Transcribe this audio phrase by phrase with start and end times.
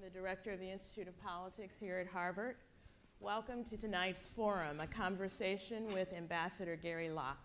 [0.00, 2.56] I'm the director of the Institute of Politics here at Harvard.
[3.20, 7.44] Welcome to tonight's forum, a conversation with Ambassador Gary Locke.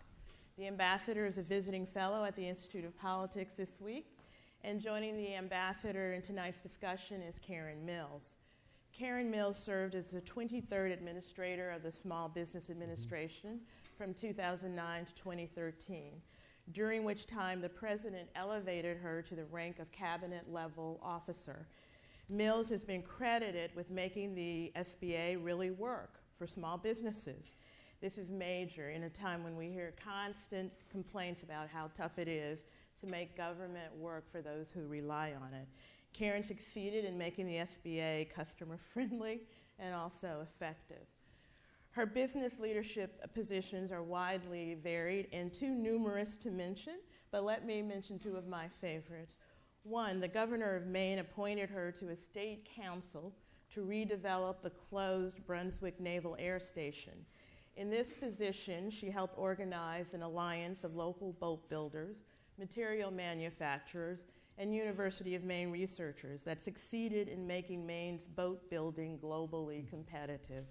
[0.56, 4.06] The ambassador is a visiting fellow at the Institute of Politics this week,
[4.64, 8.36] and joining the ambassador in tonight's discussion is Karen Mills.
[8.90, 12.72] Karen Mills served as the 23rd administrator of the Small Business mm-hmm.
[12.72, 13.60] Administration
[13.98, 16.12] from 2009 to 2013,
[16.72, 21.66] during which time the president elevated her to the rank of cabinet level officer.
[22.28, 27.52] Mills has been credited with making the SBA really work for small businesses.
[28.00, 32.26] This is major in a time when we hear constant complaints about how tough it
[32.26, 32.58] is
[33.00, 35.68] to make government work for those who rely on it.
[36.12, 39.42] Karen succeeded in making the SBA customer friendly
[39.78, 41.06] and also effective.
[41.92, 46.94] Her business leadership positions are widely varied and too numerous to mention,
[47.30, 49.36] but let me mention two of my favorites.
[49.88, 53.32] One, the governor of Maine appointed her to a state council
[53.72, 57.12] to redevelop the closed Brunswick Naval Air Station.
[57.76, 62.16] In this position, she helped organize an alliance of local boat builders,
[62.58, 64.24] material manufacturers,
[64.58, 70.64] and University of Maine researchers that succeeded in making Maine's boat building globally competitive.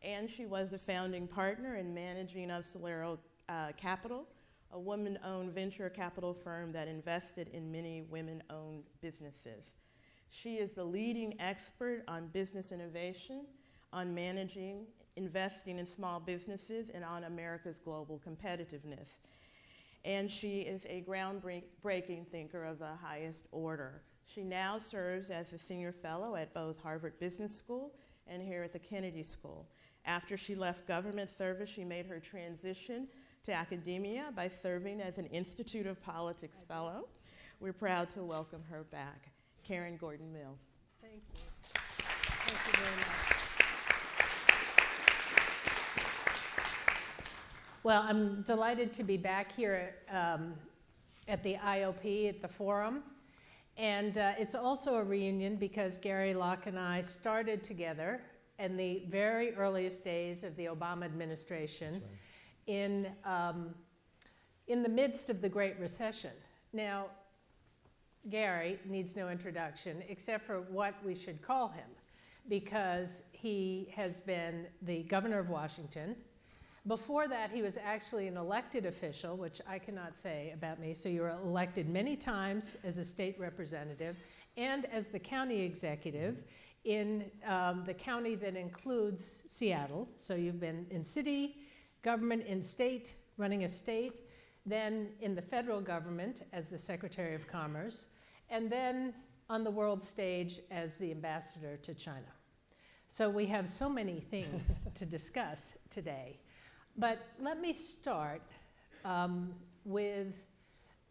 [0.00, 3.18] And she was the founding partner and managing of Solera
[3.50, 4.24] uh, Capital,
[4.72, 9.64] a woman owned venture capital firm that invested in many women owned businesses.
[10.30, 13.46] She is the leading expert on business innovation,
[13.92, 19.08] on managing, investing in small businesses, and on America's global competitiveness
[20.04, 24.02] and she is a groundbreaking thinker of the highest order.
[24.26, 27.92] She now serves as a senior fellow at both Harvard Business School
[28.26, 29.66] and here at the Kennedy School.
[30.06, 33.08] After she left government service, she made her transition
[33.50, 37.08] to academia by serving as an Institute of Politics Fellow.
[37.58, 39.32] We're proud to welcome her back.
[39.64, 40.60] Karen Gordon Mills.
[41.02, 41.40] Thank you.
[42.46, 43.06] Thank you very much.
[47.82, 50.54] Well, I'm delighted to be back here um,
[51.26, 53.02] at the IOP at the forum.
[53.76, 58.22] And uh, it's also a reunion because Gary Locke and I started together
[58.60, 62.02] in the very earliest days of the Obama administration right.
[62.70, 63.74] In, um,
[64.68, 66.30] in the midst of the Great Recession.
[66.72, 67.06] Now,
[68.28, 71.88] Gary needs no introduction except for what we should call him
[72.48, 76.14] because he has been the governor of Washington
[76.86, 80.94] before that, he was actually an elected official, which I cannot say about me.
[80.94, 84.16] So you were elected many times as a state representative
[84.56, 86.42] and as the county executive
[86.84, 90.08] in um, the county that includes Seattle.
[90.18, 91.58] So you've been in city
[92.02, 94.20] government, in state, running a state,
[94.66, 98.08] then in the federal government as the Secretary of Commerce,
[98.50, 99.14] and then
[99.48, 102.32] on the world stage as the ambassador to China.
[103.06, 106.38] So we have so many things to discuss today.
[106.96, 108.42] But let me start
[109.04, 110.46] um, with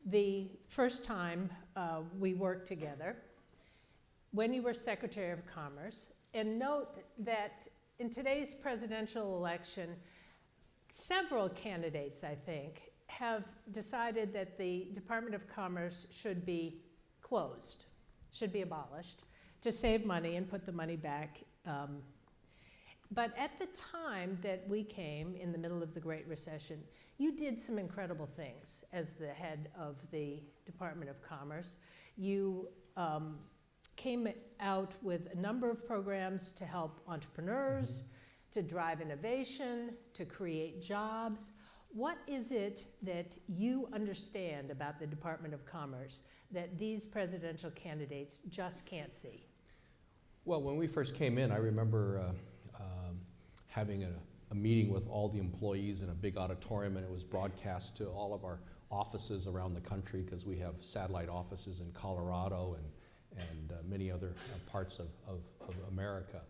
[0.05, 3.17] the first time uh, we worked together
[4.31, 6.09] when you were Secretary of Commerce.
[6.33, 7.67] And note that
[7.99, 9.95] in today's presidential election,
[10.99, 16.81] several candidates, I think, have decided that the Department of Commerce should be
[17.21, 17.85] closed,
[18.31, 19.23] should be abolished,
[19.61, 22.01] to save money and put the money back um,
[23.11, 26.79] but at the time that we came in the middle of the Great Recession,
[27.17, 31.77] you did some incredible things as the head of the Department of Commerce.
[32.17, 32.67] You
[32.97, 33.39] um,
[33.95, 34.29] came
[34.59, 38.07] out with a number of programs to help entrepreneurs, mm-hmm.
[38.51, 41.51] To drive innovation, to create jobs.
[41.89, 46.21] What is it that you understand about the Department of Commerce
[46.51, 49.45] that these presidential candidates just can't see?
[50.45, 52.19] Well, when we first came in, I remember.
[52.19, 52.31] Uh,
[53.69, 54.11] having a,
[54.51, 58.07] a meeting with all the employees in a big auditorium, and it was broadcast to
[58.07, 58.59] all of our
[58.91, 64.11] offices around the country because we have satellite offices in Colorado and, and uh, many
[64.11, 66.41] other uh, parts of, of, of, America.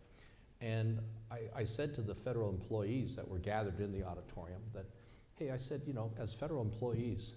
[0.60, 0.98] And
[1.30, 4.84] I, I, said to the federal employees that were gathered in the auditorium that,
[5.36, 7.32] hey, I said, you know, as federal employees,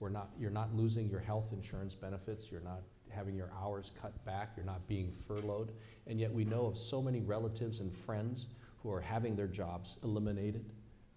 [0.00, 2.80] we're not, you're not losing your health insurance benefits, you're not
[3.10, 5.70] having your hours cut back, you're not being furloughed,
[6.08, 8.48] and yet we know of so many relatives and friends
[8.82, 10.64] who are having their jobs eliminated,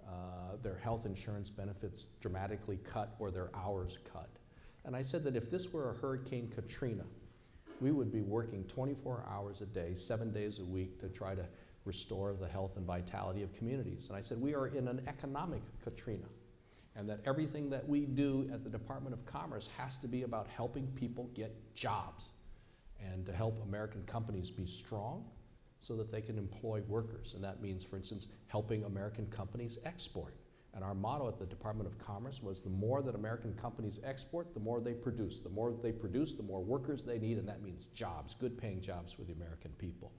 [0.07, 4.29] uh, their health insurance benefits dramatically cut, or their hours cut.
[4.85, 7.03] And I said that if this were a Hurricane Katrina,
[7.79, 11.45] we would be working 24 hours a day, seven days a week to try to
[11.85, 14.09] restore the health and vitality of communities.
[14.09, 16.25] And I said, we are in an economic Katrina,
[16.95, 20.47] and that everything that we do at the Department of Commerce has to be about
[20.47, 22.29] helping people get jobs.
[22.99, 25.23] and to help American companies be strong
[25.81, 27.33] so that they can employ workers.
[27.35, 30.33] And that means, for instance, helping American companies export.
[30.73, 34.53] And our motto at the Department of Commerce was the more that American companies export,
[34.53, 35.39] the more they produce.
[35.39, 38.81] The more they produce, the more workers they need, and that means jobs, good paying
[38.81, 40.11] jobs for the American people.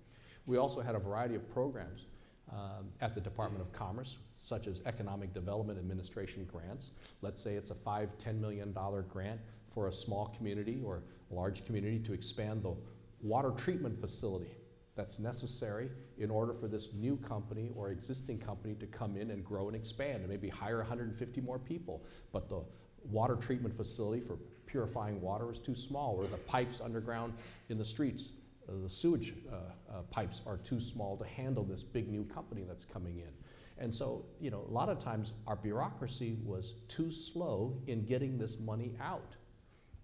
[0.46, 2.06] We also had a variety of programs
[2.50, 6.92] um, at the Department of Commerce, such as Economic Development Administration grants.
[7.22, 8.74] Let's say it's a five, $10 million
[9.08, 9.40] grant
[9.72, 12.74] for a small community or a large community to expand the
[13.22, 14.50] water treatment facility
[14.98, 19.44] that's necessary in order for this new company or existing company to come in and
[19.44, 22.02] grow and expand and maybe hire 150 more people.
[22.32, 22.64] But the
[23.04, 24.36] water treatment facility for
[24.66, 27.32] purifying water is too small, or the pipes underground
[27.68, 28.32] in the streets,
[28.68, 32.64] uh, the sewage uh, uh, pipes are too small to handle this big new company
[32.66, 33.30] that's coming in.
[33.78, 38.36] And so, you know, a lot of times our bureaucracy was too slow in getting
[38.36, 39.36] this money out.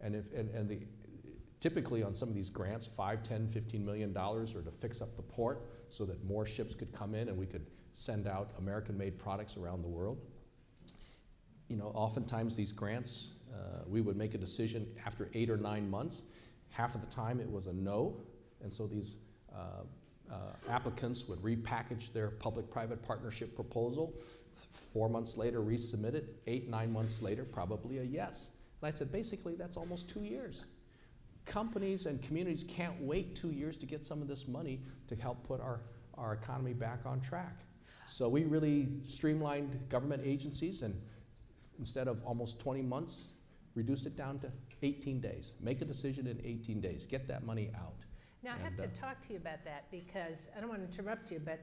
[0.01, 0.79] And, if, and, and the,
[1.65, 5.17] typically on some of these grants, 5, 10, 15 million dollars, or to fix up
[5.17, 7.65] the port so that more ships could come in and we could
[7.95, 10.19] send out American-made products around the world.
[11.69, 15.89] You know, oftentimes these grants, uh, we would make a decision after eight or nine
[15.89, 16.25] months.
[16.69, 18.21] Half of the time it was a no,
[18.63, 19.17] and so these
[19.51, 19.85] uh,
[20.31, 20.37] uh,
[20.69, 24.13] applicants would repackage their public-private partnership proposal.
[24.93, 26.43] Four months later, resubmit it.
[26.47, 28.49] Eight, nine months later, probably a yes.
[28.83, 30.65] And I said, basically, that's almost two years
[31.45, 35.47] companies and communities can't wait two years to get some of this money to help
[35.47, 35.81] put our,
[36.15, 37.61] our economy back on track.
[38.07, 41.01] So we really streamlined government agencies and
[41.79, 43.29] instead of almost 20 months,
[43.75, 44.51] reduced it down to
[44.83, 45.55] 18 days.
[45.61, 47.05] Make a decision in 18 days.
[47.05, 47.95] Get that money out.
[48.43, 50.99] Now, I have to uh, talk to you about that because I don't want to
[50.99, 51.61] interrupt you, but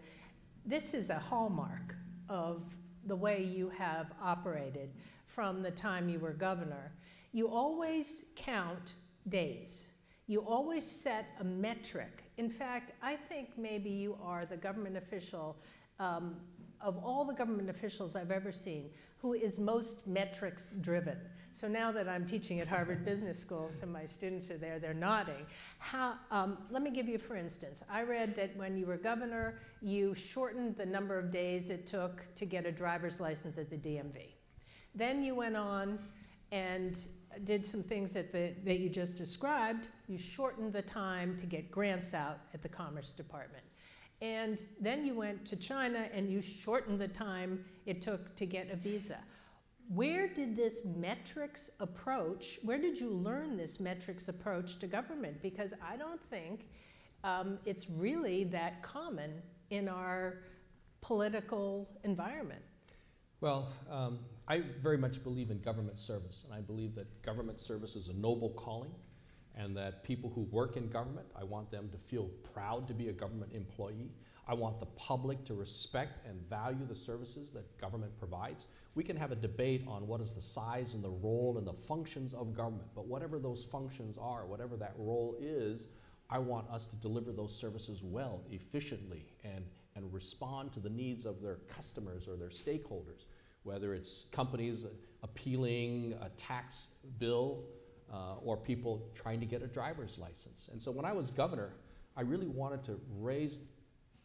[0.66, 1.96] this is a hallmark
[2.28, 2.64] of
[3.06, 4.92] the way you have operated
[5.26, 6.92] from the time you were governor.
[7.34, 8.94] You always count
[9.30, 9.88] days.
[10.28, 12.24] You always set a metric.
[12.38, 15.58] In fact, I think maybe you are the government official,
[16.00, 16.38] um,
[16.80, 21.18] of all the government officials I've ever seen, who is most metrics driven.
[21.54, 24.80] So now that I'm teaching at Harvard Business School, some of my students are there,
[24.80, 25.46] they're nodding.
[25.80, 27.84] How, um, let me give you for instance.
[27.90, 32.24] I read that when you were governor, you shortened the number of days it took
[32.36, 34.34] to get a driver's license at the DMV.
[34.96, 36.00] Then you went on
[36.52, 37.06] and
[37.44, 39.88] did some things that, the, that you just described.
[40.08, 43.64] You shortened the time to get grants out at the Commerce Department.
[44.22, 48.70] And then you went to China and you shortened the time it took to get
[48.72, 49.18] a visa.
[49.94, 55.42] Where did this metrics approach, where did you learn this metrics approach to government?
[55.42, 56.68] Because I don't think
[57.24, 60.44] um, it's really that common in our
[61.02, 62.62] political environment.
[63.42, 67.96] Well, um, I very much believe in government service, and I believe that government service
[67.96, 68.92] is a noble calling,
[69.56, 73.10] and that people who work in government, I want them to feel proud to be
[73.10, 74.12] a government employee.
[74.48, 78.68] I want the public to respect and value the services that government provides.
[78.96, 81.74] We can have a debate on what is the size and the role and the
[81.74, 85.88] functions of government, but whatever those functions are, whatever that role is,
[86.30, 89.66] I want us to deliver those services well, efficiently, and,
[89.96, 93.26] and respond to the needs of their customers or their stakeholders
[93.64, 94.86] whether it's companies
[95.24, 97.64] appealing a tax bill
[98.12, 100.70] uh, or people trying to get a driver's license.
[100.72, 101.74] And so when I was governor,
[102.18, 103.62] I really wanted to raise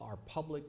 [0.00, 0.64] our public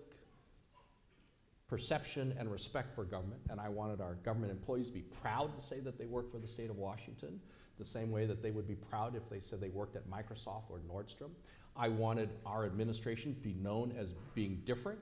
[1.68, 5.62] perception and respect for government, and I wanted our government employees to be proud to
[5.62, 7.42] say that they work for the state of Washington,
[7.78, 10.70] the same way that they would be proud if they said they worked at Microsoft
[10.70, 11.32] or Nordstrom.
[11.76, 15.00] I wanted our administration to be known as being different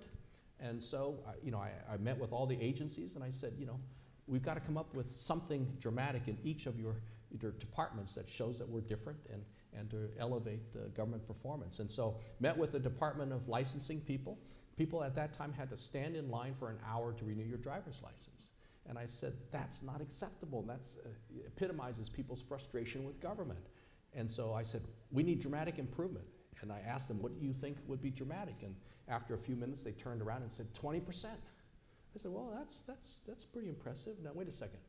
[0.60, 3.54] and so, I- you know, I, I met with all the agencies and I said,
[3.58, 3.80] you know,
[4.28, 6.96] we've got to come up with something dramatic in each of your,
[7.42, 9.44] your departments that shows that we're different and,
[9.78, 10.62] and to elevate
[10.96, 11.80] government performance.
[11.80, 14.38] And so, met with the Department of Licensing people.
[14.78, 17.58] People at that time had to stand in line for an hour to renew your
[17.58, 18.48] driver's license.
[18.88, 20.60] And I said, that's not acceptable.
[20.60, 21.10] And that's uh,
[21.48, 23.68] epitomizes people's frustration with government.
[24.14, 24.82] And so I said,
[25.12, 26.26] we need dramatic improvement.
[26.62, 28.56] And I asked them, what do you think would be dramatic?
[28.64, 28.76] And
[29.08, 31.26] after a few minutes, they turned around and said, 20%.
[31.26, 34.16] I said, well, that's, that's, that's pretty impressive.
[34.24, 34.80] Now, wait a second.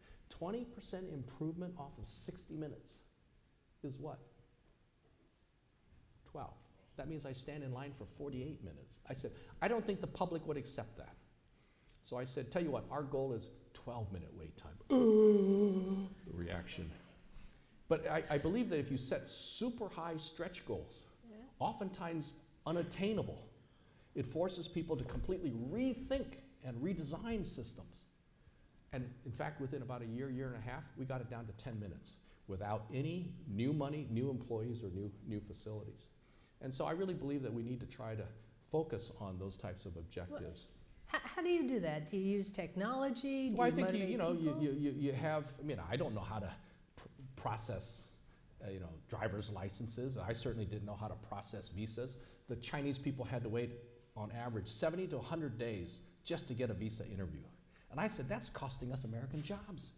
[0.41, 2.95] 20% improvement off of 60 minutes
[3.83, 4.19] is what?
[6.31, 6.51] 12.
[6.97, 8.99] That means I stand in line for 48 minutes.
[9.09, 11.15] I said, I don't think the public would accept that.
[12.03, 14.73] So I said, tell you what, our goal is 12 minute wait time.
[16.27, 16.91] the reaction.
[17.89, 21.03] But I, I believe that if you set super high stretch goals,
[21.59, 22.35] oftentimes
[22.67, 23.39] unattainable,
[24.17, 28.01] it forces people to completely rethink and redesign systems.
[28.93, 31.47] And in fact, within about a year, year and a half, we got it down
[31.47, 32.15] to 10 minutes
[32.49, 36.07] without any new money, new employees, or new, new facilities.
[36.63, 38.25] And so I really believe that we need to try to
[38.71, 40.65] focus on those types of objectives.
[41.07, 42.11] How, how do you do that?
[42.11, 43.51] Do you use technology?
[43.51, 45.79] Do Well, I you think you, you know, you, you, you, you have, I mean,
[45.91, 46.51] I don't know how to
[46.97, 47.05] pr-
[47.37, 48.05] process,
[48.65, 50.17] uh, you know, driver's licenses.
[50.17, 52.17] I certainly didn't know how to process visas.
[52.49, 53.73] The Chinese people had to wait
[54.17, 57.43] on average 70 to 100 days just to get a visa interview.
[57.91, 59.91] And I said, that's costing us American jobs.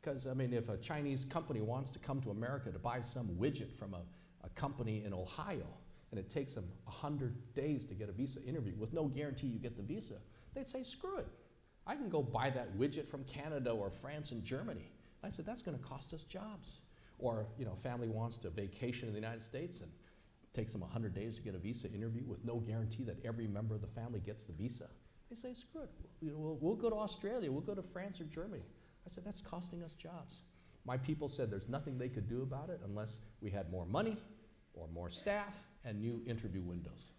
[0.00, 3.28] Because, I mean, if a Chinese company wants to come to America to buy some
[3.28, 4.00] widget from a,
[4.44, 5.66] a company in Ohio,
[6.10, 9.58] and it takes them 100 days to get a visa interview with no guarantee you
[9.58, 10.14] get the visa,
[10.54, 11.28] they'd say, screw it.
[11.86, 14.90] I can go buy that widget from Canada or France and Germany.
[15.24, 16.80] I said, that's going to cost us jobs.
[17.18, 19.90] Or, you know, family wants to vacation in the United States and
[20.54, 23.74] takes them 100 days to get a visa interview with no guarantee that every member
[23.74, 24.88] of the family gets the visa.
[25.30, 25.90] They say, screw it.
[26.20, 28.62] We'll, we'll go to Australia, we'll go to France or Germany.
[29.06, 30.42] I said, that's costing us jobs.
[30.84, 34.16] My people said there's nothing they could do about it unless we had more money
[34.74, 35.54] or more staff
[35.84, 37.12] and new interview windows.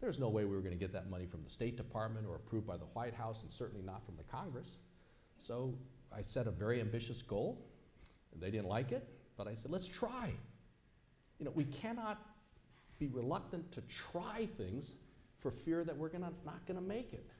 [0.00, 2.36] There's no way we were going to get that money from the State Department or
[2.36, 4.76] approved by the White House, and certainly not from the Congress.
[5.38, 5.74] So
[6.14, 7.64] I set a very ambitious goal,
[8.40, 10.32] they didn't like it, but I said, let's try.
[11.38, 12.20] You know, we cannot
[12.98, 14.94] be reluctant to try things
[15.38, 17.30] for fear that we're gonna, not going to make it.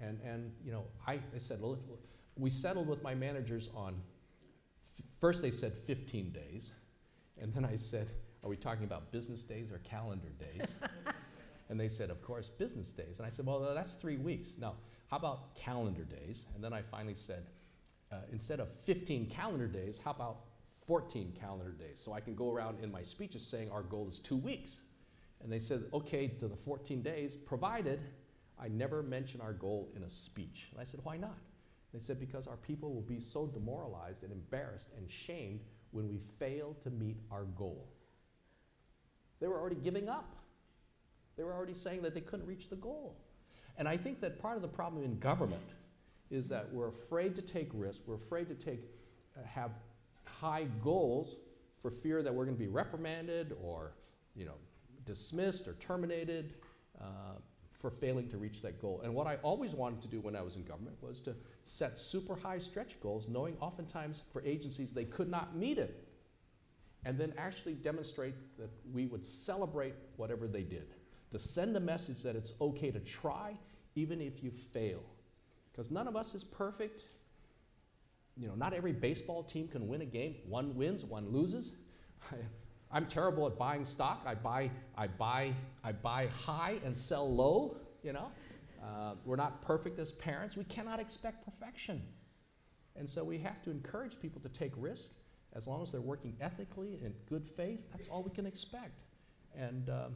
[0.00, 1.78] And, and you know, I, I said, well,
[2.36, 3.94] we settled with my managers on,
[5.20, 6.72] first they said 15 days,
[7.40, 8.10] and then I said,
[8.42, 10.68] are we talking about business days or calendar days?
[11.68, 13.18] and they said, of course, business days.
[13.18, 14.54] And I said, well, that's three weeks.
[14.58, 14.74] Now,
[15.10, 16.44] how about calendar days?
[16.54, 17.46] And then I finally said,
[18.12, 20.38] uh, instead of 15 calendar days, how about
[20.86, 21.98] 14 calendar days?
[21.98, 24.80] So I can go around in my speeches saying our goal is two weeks.
[25.42, 28.00] And they said, okay, to the 14 days, provided
[28.58, 30.68] I never mention our goal in a speech.
[30.72, 31.38] And I said, why not?
[31.92, 36.18] They said, because our people will be so demoralized and embarrassed and shamed when we
[36.38, 37.88] fail to meet our goal.
[39.40, 40.34] They were already giving up.
[41.36, 43.18] They were already saying that they couldn't reach the goal.
[43.78, 45.62] And I think that part of the problem in government
[46.30, 48.80] is that we're afraid to take risks, we're afraid to take,
[49.36, 49.72] uh, have
[50.40, 51.36] high goals
[51.80, 53.92] for fear that we're going to be reprimanded or,
[54.34, 54.56] you know,
[55.04, 56.54] dismissed or terminated
[57.00, 57.38] uh,
[57.72, 59.00] for failing to reach that goal.
[59.04, 61.98] And what I always wanted to do when I was in government was to set
[61.98, 66.08] super high stretch goals, knowing oftentimes for agencies they could not meet it,
[67.04, 70.94] and then actually demonstrate that we would celebrate whatever they did,
[71.30, 73.56] to send a message that it's okay to try
[73.94, 75.02] even if you fail.
[75.70, 77.04] Because none of us is perfect.
[78.36, 80.36] You know, not every baseball team can win a game.
[80.46, 81.72] One wins, one loses.
[82.92, 84.22] I, am terrible at buying stock.
[84.26, 85.52] I buy, I buy,
[85.82, 87.78] I buy high and sell low.
[88.02, 88.30] You know,
[88.84, 90.56] uh, we're not perfect as parents.
[90.56, 92.02] We cannot expect perfection,
[92.94, 95.14] and so we have to encourage people to take risks
[95.54, 97.80] as long as they're working ethically and in good faith.
[97.90, 99.00] That's all we can expect.
[99.56, 100.14] And um,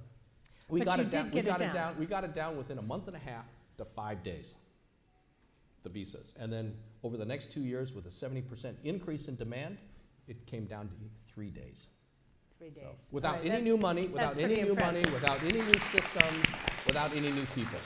[0.68, 1.30] we But got it down.
[1.30, 1.74] We it got it down.
[1.74, 1.98] down.
[1.98, 3.46] We got it down within a month and a half
[3.78, 4.56] to five days
[5.82, 6.34] the visas.
[6.38, 9.78] And then over the next two years, with a 70% increase in demand,
[10.28, 10.94] it came down to
[11.26, 11.88] three days.
[12.58, 16.46] Three So, without right, any new money, without any new money, without any new systems,
[16.86, 17.78] without any new people.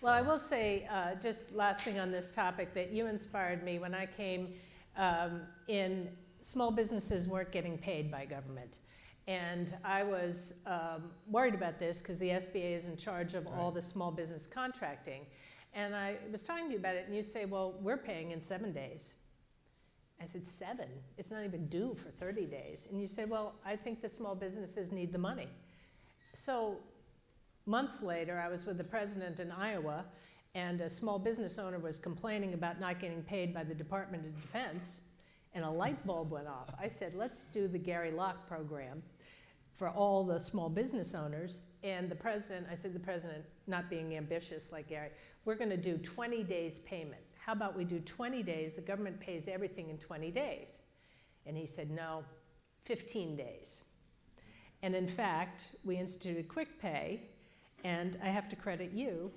[0.00, 3.78] Well, I will say, uh, just last thing on this topic, that you inspired me
[3.78, 4.54] when I came
[4.96, 6.08] um, in,
[6.42, 8.80] small businesses weren't getting paid by government.
[9.26, 13.70] And I was um, worried about this because the SBA is in charge of all
[13.70, 15.24] the small business contracting.
[15.74, 18.40] And I was talking to you about it, and you say, well, we're paying in
[18.40, 19.14] seven days.
[20.22, 20.88] I said, seven?
[21.18, 22.86] It's not even due for 30 days.
[22.90, 25.48] And you say, well, I think the small businesses need the money.
[26.32, 26.78] So
[27.66, 30.04] months later, I was with the president in Iowa,
[30.54, 34.40] and a small business owner was complaining about not getting paid by the Department of
[34.40, 35.00] Defense,
[35.54, 36.68] and a light bulb went off.
[36.80, 39.02] I said, let's do the Gary Locke program
[39.74, 41.62] for all the small business owners.
[41.82, 45.10] And the president, I said, the president, not being ambitious like Gary,
[45.44, 47.20] we're going to do 20 days payment.
[47.38, 48.74] How about we do 20 days?
[48.74, 50.82] The government pays everything in 20 days.
[51.46, 52.24] And he said, no,
[52.84, 53.82] 15 days.
[54.82, 57.22] And in fact, we instituted quick pay,
[57.84, 59.30] and I have to credit you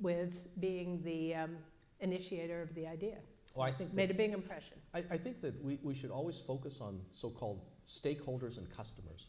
[0.00, 1.56] with being the um,
[2.00, 3.18] initiator of the idea.
[3.56, 4.78] well, I think that- Made a big impression.
[4.94, 9.28] I, I think that we, we should always focus on so-called stakeholders and customers.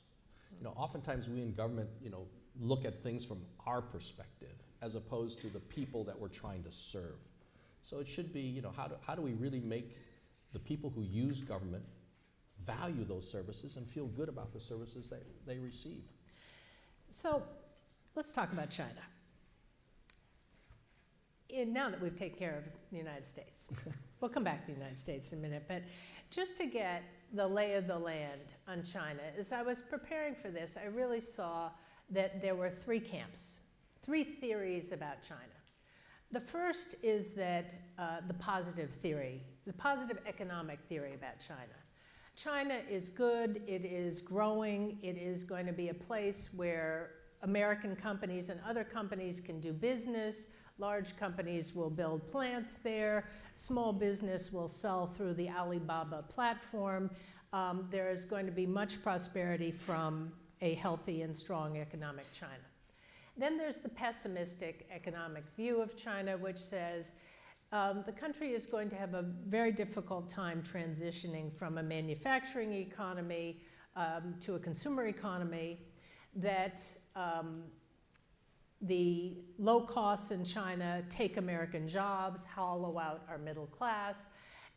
[0.60, 2.28] You know, oftentimes we in government, you know,
[2.60, 6.72] look at things from our perspective as opposed to the people that we're trying to
[6.72, 7.18] serve.
[7.82, 9.98] So it should be, you know, how do, how do we really make
[10.52, 11.84] the people who use government
[12.66, 16.04] value those services and feel good about the services they, they receive?
[17.12, 17.44] So
[18.16, 19.02] let's talk about China.
[21.54, 23.70] And now that we've taken care of the United States.
[24.22, 25.84] we'll come back to the United States in a minute, but
[26.30, 30.50] just to get the lay of the land on China, as I was preparing for
[30.50, 31.72] this, I really saw
[32.12, 33.60] that there were three camps,
[34.04, 35.42] three theories about China.
[36.32, 41.60] The first is that uh, the positive theory, the positive economic theory about China.
[42.36, 47.12] China is good, it is growing, it is going to be a place where
[47.44, 50.48] American companies and other companies can do business.
[50.84, 53.30] Large companies will build plants there.
[53.54, 57.10] Small business will sell through the Alibaba platform.
[57.54, 62.68] Um, there is going to be much prosperity from a healthy and strong economic China.
[63.38, 67.14] Then there's the pessimistic economic view of China, which says
[67.72, 72.74] um, the country is going to have a very difficult time transitioning from a manufacturing
[72.74, 73.62] economy
[73.96, 75.80] um, to a consumer economy,
[76.36, 76.86] that
[77.16, 77.64] um,
[78.84, 84.28] the low costs in China take American jobs, hollow out our middle class,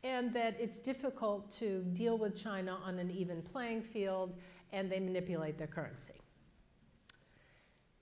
[0.04, 4.38] and that it's difficult to deal with China on an even playing field,
[4.72, 6.14] and they manipulate their currency.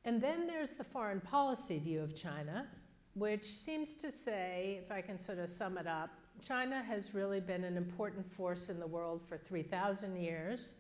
[0.05, 2.67] And then there's the foreign policy view of China,
[3.15, 6.11] which seems to say, if I can sort of sum it up,
[6.43, 10.75] China has really been an important force in the world for 3,000 years.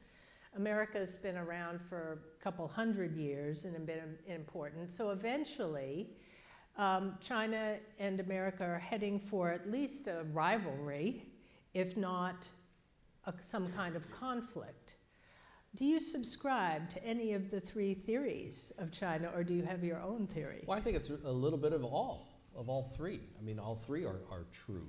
[0.57, 4.91] America's been around for a couple hundred years and been important.
[4.91, 6.11] So eventually,
[6.77, 11.27] um, China and America are heading for at least a rivalry,
[11.73, 12.49] if not
[13.27, 14.97] a, some kind of conflict.
[15.77, 19.83] Do you subscribe to any of the three theories of China, or do you have
[19.83, 20.63] your own theory?
[20.67, 23.21] Well, I think it's a little bit of all, of all three.
[23.39, 24.87] I mean, all three are, are true.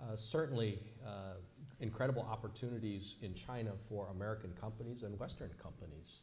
[0.00, 1.34] Uh, certainly, uh,
[1.82, 6.20] incredible opportunities in China for American companies and Western companies.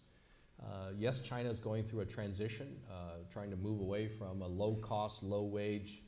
[0.62, 4.48] Uh, yes, China is going through a transition, uh, trying to move away from a
[4.48, 6.04] low cost, low wage,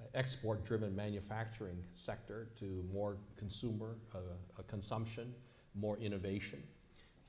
[0.00, 4.18] uh, export driven manufacturing sector to more consumer uh,
[4.66, 5.34] consumption,
[5.74, 6.62] more innovation.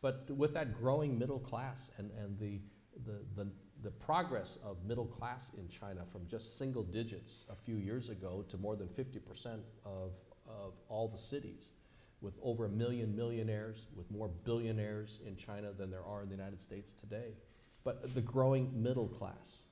[0.01, 2.59] But with that growing middle class and, and the,
[3.05, 3.49] the, the,
[3.81, 8.45] the progress of middle class in China from just single digits a few years ago
[8.49, 10.11] to more than 50% of,
[10.47, 11.71] of all the cities,
[12.21, 16.35] with over a million millionaires, with more billionaires in China than there are in the
[16.35, 17.33] United States today.
[17.83, 19.63] But the growing middle class,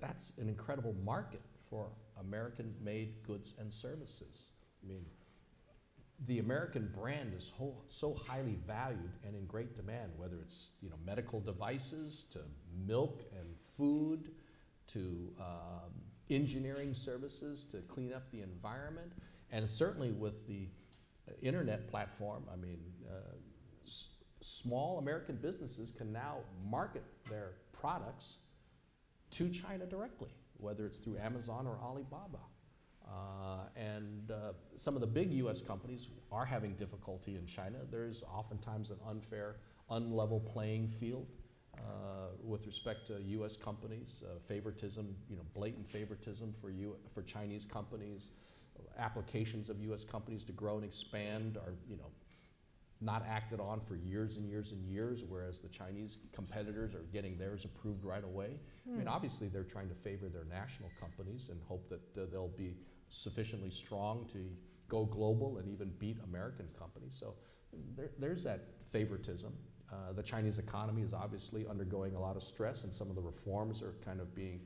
[0.00, 4.50] that's an incredible market for American made goods and services.
[4.82, 5.04] I mean,
[6.26, 7.52] the American brand is
[7.88, 12.40] so highly valued and in great demand, whether it's you know medical devices to
[12.86, 14.32] milk and food
[14.88, 15.92] to um,
[16.28, 19.12] engineering services to clean up the environment,
[19.52, 20.68] and certainly with the
[21.28, 22.44] uh, internet platform.
[22.52, 23.14] I mean, uh,
[23.84, 28.38] s- small American businesses can now market their products
[29.32, 32.38] to China directly, whether it's through Amazon or Alibaba.
[33.06, 37.78] Uh, and uh, some of the big US companies are having difficulty in China.
[37.90, 39.56] There's oftentimes an unfair,
[39.90, 41.26] unlevel playing field
[41.76, 41.80] uh,
[42.44, 47.64] with respect to US companies, uh, favoritism, you know, blatant favoritism for, U- for Chinese
[47.64, 48.30] companies,
[48.98, 52.10] applications of US companies to grow and expand are, you know,
[53.00, 57.38] not acted on for years and years and years, whereas the Chinese competitors are getting
[57.38, 58.58] theirs approved right away.
[58.86, 59.08] I mean, Hmm.
[59.08, 62.76] obviously, they're trying to favor their national companies and hope that uh, they'll be
[63.08, 64.54] sufficiently strong to
[64.88, 67.14] go global and even beat American companies.
[67.14, 67.34] So
[67.96, 69.52] there, there's that favoritism.
[69.90, 73.22] Uh, the Chinese economy is obviously undergoing a lot of stress, and some of the
[73.22, 74.60] reforms are kind of being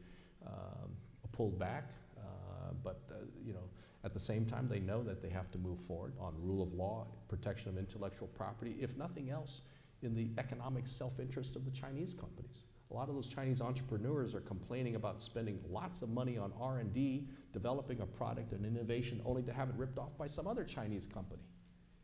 [0.45, 0.97] um,
[1.33, 1.91] pulled back.
[2.17, 3.69] Uh, but uh, you know,
[4.05, 6.75] at the same time, they know that they have to move forward on rule of
[6.75, 9.63] law, protection of intellectual property, if nothing else,
[10.03, 12.61] in the economic self-interest of the Chinese companies.
[12.91, 17.27] A lot of those Chinese entrepreneurs are complaining about spending lots of money on R&D,
[17.53, 21.07] developing a product and innovation, only to have it ripped off by some other Chinese
[21.07, 21.43] company.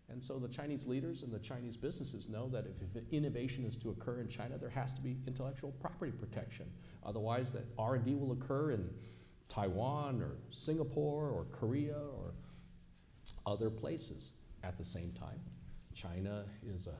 [0.08, 3.76] And so the Chinese leaders and the Chinese businesses know that if, if innovation is
[3.76, 6.66] to occur in China, there has to be intellectual property protection.
[7.04, 8.90] Otherwise, that R&D will occur in
[9.50, 12.32] Taiwan or Singapore or Korea or
[13.46, 14.32] other places
[14.62, 15.40] at the same time.
[15.94, 16.94] China is a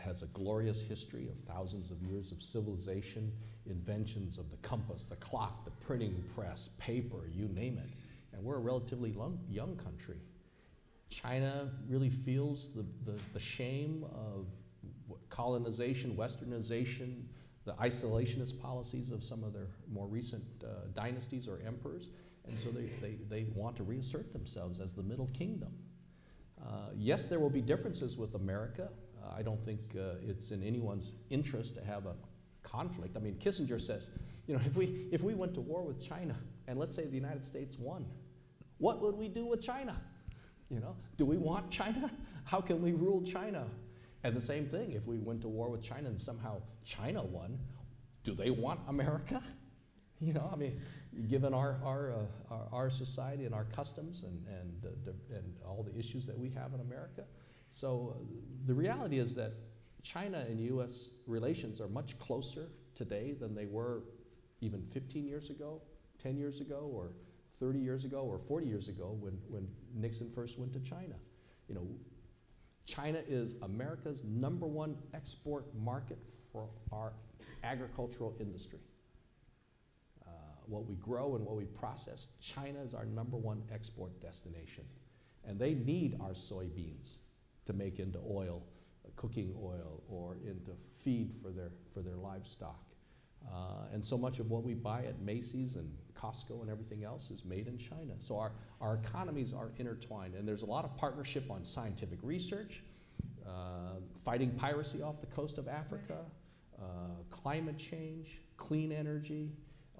[0.00, 3.30] has a glorious history of thousands of years of civilization,
[3.66, 7.90] inventions of the compass, the clock, the printing press, paper, you name it.
[8.32, 9.14] And we're a relatively
[9.48, 10.16] young country.
[11.10, 14.46] China really feels the, the, the shame of
[15.28, 17.24] colonization, westernization,
[17.64, 22.10] the isolationist policies of some of their more recent uh, dynasties or emperors.
[22.48, 25.72] And so they, they, they want to reassert themselves as the Middle Kingdom.
[26.60, 28.90] Uh, yes, there will be differences with America.
[29.22, 32.14] Uh, I don't think uh, it's in anyone's interest to have a
[32.62, 33.16] conflict.
[33.16, 34.10] I mean, Kissinger says
[34.46, 37.16] You know, if we, if we went to war with China and let's say the
[37.16, 38.06] United States won,
[38.78, 40.00] what would we do with China?
[40.70, 42.10] You know, do we want China?
[42.44, 43.66] How can we rule China?
[44.22, 47.58] And the same thing, if we went to war with China and somehow China won,
[48.22, 49.42] do they want America?
[50.22, 50.78] You know, I mean,
[51.30, 55.82] given our, our, uh, our, our society and our customs and, and, uh, and all
[55.82, 57.24] the issues that we have in America.
[57.70, 58.24] So uh,
[58.66, 59.54] the reality is that
[60.02, 64.02] China and US relations are much closer today than they were
[64.60, 65.80] even 15 years ago,
[66.18, 67.12] 10 years ago, or
[67.58, 71.14] 30 years ago, or 40 years ago when, when Nixon first went to China.
[71.66, 71.86] You know,
[72.90, 76.18] China is America's number one export market
[76.52, 77.12] for our
[77.62, 78.80] agricultural industry.
[80.26, 80.30] Uh,
[80.66, 84.82] what we grow and what we process, China is our number one export destination.
[85.46, 87.18] And they need our soybeans
[87.66, 88.60] to make into oil,
[89.04, 92.89] uh, cooking oil, or into feed for their, for their livestock.
[93.46, 97.30] Uh, and so much of what we buy at Macy's and Costco and everything else
[97.30, 98.14] is made in China.
[98.18, 102.82] So our, our economies are intertwined, and there's a lot of partnership on scientific research,
[103.46, 106.18] uh, fighting piracy off the coast of Africa,
[106.80, 106.84] uh,
[107.30, 109.50] climate change, clean energy,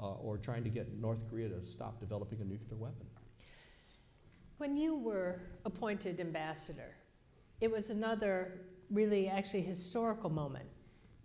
[0.01, 3.07] uh, or trying to get North Korea to stop developing a nuclear weapon.
[4.59, 6.95] When you were appointed ambassador,
[7.61, 10.67] it was another really actually historical moment.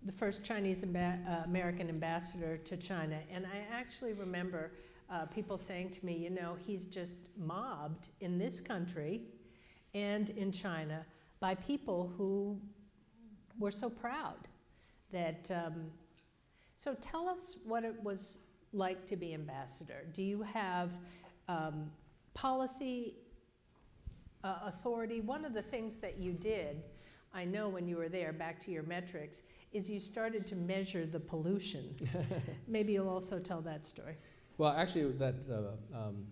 [0.06, 3.20] The first Chinese amba- uh, American ambassador to China.
[3.32, 4.72] And I actually remember
[5.10, 9.22] uh, people saying to me, you know, he's just mobbed in this country
[9.94, 11.06] and in China
[11.40, 12.60] by people who
[13.60, 14.48] were so proud
[15.12, 15.50] that.
[15.52, 15.92] Um,
[16.78, 18.40] so tell us what it was
[18.74, 20.06] like to be ambassador.
[20.14, 20.92] Do you have
[21.48, 21.90] um,
[22.34, 23.16] policy
[24.44, 26.84] uh, authority, one of the things that you did,
[27.36, 29.42] I know when you were there, back to your metrics,
[29.74, 31.94] is you started to measure the pollution.
[32.68, 34.16] Maybe you'll also tell that story.
[34.58, 36.26] Well, actually, that uh, um,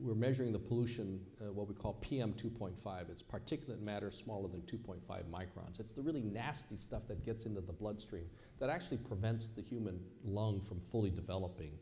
[0.00, 3.10] we're measuring the pollution, uh, what we call PM 2.5.
[3.10, 5.80] It's particulate matter smaller than 2.5 microns.
[5.80, 8.24] It's the really nasty stuff that gets into the bloodstream
[8.58, 11.72] that actually prevents the human lung from fully developing.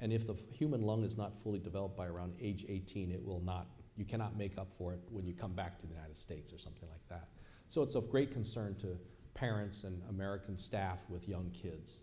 [0.00, 3.24] And if the f- human lung is not fully developed by around age 18, it
[3.24, 6.16] will not, you cannot make up for it when you come back to the United
[6.16, 7.28] States or something like that.
[7.68, 8.96] So it's of great concern to
[9.34, 12.00] parents and American staff with young kids.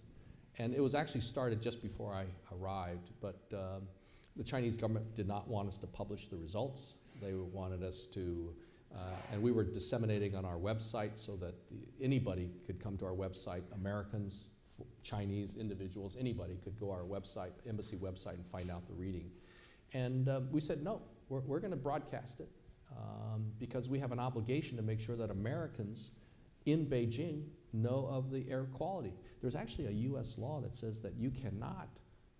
[0.59, 3.87] And it was actually started just before I arrived, but um,
[4.35, 6.95] the Chinese government did not want us to publish the results.
[7.21, 8.53] They wanted us to,
[8.93, 8.97] uh,
[9.31, 13.13] and we were disseminating on our website so that the, anybody could come to our
[13.13, 14.45] website, Americans,
[15.01, 19.31] Chinese individuals, anybody could go our website, embassy website, and find out the reading.
[19.93, 22.49] And um, we said, no, we're, we're going to broadcast it
[22.91, 26.11] um, because we have an obligation to make sure that Americans
[26.65, 27.43] in Beijing
[27.73, 29.13] know of the air quality.
[29.41, 31.89] There's actually a US law that says that you cannot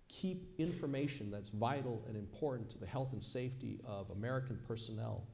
[0.08, 5.26] keep information that's vital and important to the health and safety of American personnel.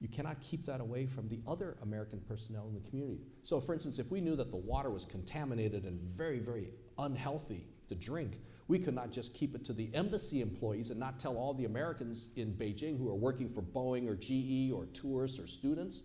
[0.00, 3.20] You cannot keep that away from the other American personnel in the community.
[3.42, 7.68] So, for instance, if we knew that the water was contaminated and very, very unhealthy
[7.88, 11.36] to drink, we could not just keep it to the embassy employees and not tell
[11.36, 15.46] all the Americans in Beijing who are working for Boeing or GE or tourists or
[15.46, 16.02] students.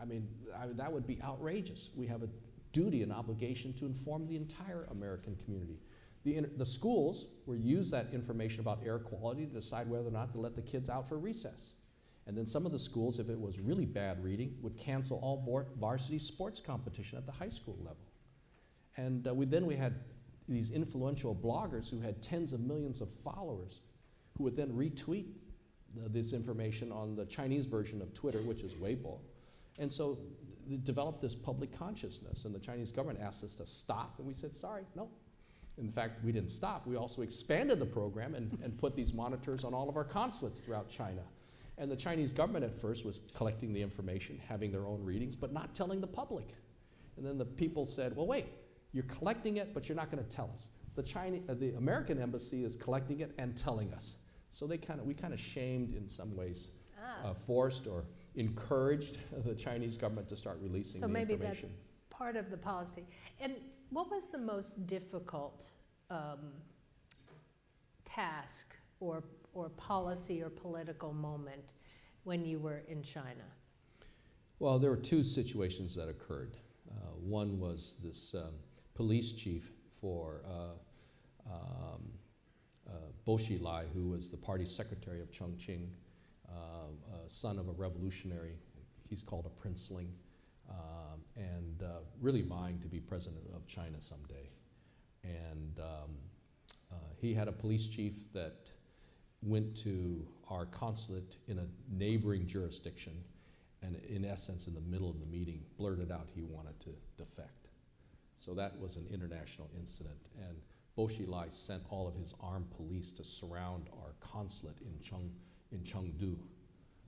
[0.00, 1.90] I mean, I, that would be outrageous.
[1.94, 2.28] We have a
[2.72, 5.78] duty and obligation to inform the entire American community.
[6.24, 10.32] The, the schools will use that information about air quality to decide whether or not
[10.32, 11.74] to let the kids out for recess.
[12.26, 15.68] And then some of the schools, if it was really bad reading, would cancel all
[15.78, 17.96] varsity sports competition at the high school level.
[18.96, 19.94] And uh, we, then we had
[20.52, 23.80] these influential bloggers who had tens of millions of followers
[24.36, 25.26] who would then retweet
[25.94, 29.18] the, this information on the Chinese version of Twitter, which is Weibo.
[29.78, 30.18] And so
[30.68, 34.34] th- developed this public consciousness, and the Chinese government asked us to stop, and we
[34.34, 35.08] said, sorry, no.
[35.78, 36.86] In fact, we didn't stop.
[36.86, 40.60] We also expanded the program and, and put these monitors on all of our consulates
[40.60, 41.22] throughout China.
[41.78, 45.52] And the Chinese government at first was collecting the information, having their own readings, but
[45.52, 46.48] not telling the public.
[47.16, 48.46] And then the people said, well, wait,
[48.92, 50.70] you're collecting it, but you're not going to tell us.
[50.94, 54.16] The, Chinese, uh, the American embassy is collecting it and telling us.
[54.50, 56.68] So they kind of, we kind of shamed in some ways,
[57.02, 58.04] Ah, uh, forced or
[58.36, 61.64] encouraged the Chinese government to start releasing So the maybe that's-
[62.10, 63.04] part of the policy.
[63.40, 63.54] And
[63.90, 65.68] what was the most difficult
[66.10, 66.52] um,
[68.04, 69.24] task or,
[69.54, 71.74] or policy or political moment
[72.24, 73.44] when you were in China?
[74.58, 76.56] Well, there were two situations that occurred.
[76.90, 78.52] Uh, one was this um,
[78.94, 82.02] police chief for uh, um,
[82.88, 82.92] uh,
[83.24, 85.88] Bo Xilai, who was the party secretary of Chongqing,
[86.48, 88.56] uh, uh, son of a revolutionary.
[89.08, 90.08] He's called a princeling,
[90.70, 94.50] um, and uh, really vying to be president of China someday.
[95.24, 96.10] And um,
[96.92, 98.70] Uh, he had a police chief that
[99.40, 103.12] went to our consulate in a neighboring jurisdiction
[103.82, 107.61] and, in essence, in the middle of the meeting, blurted out he wanted to defect.
[108.42, 110.18] So that was an international incident.
[110.36, 110.56] And
[110.96, 115.30] Bo Xilai sent all of his armed police to surround our consulate in, Cheng,
[115.70, 116.36] in Chengdu.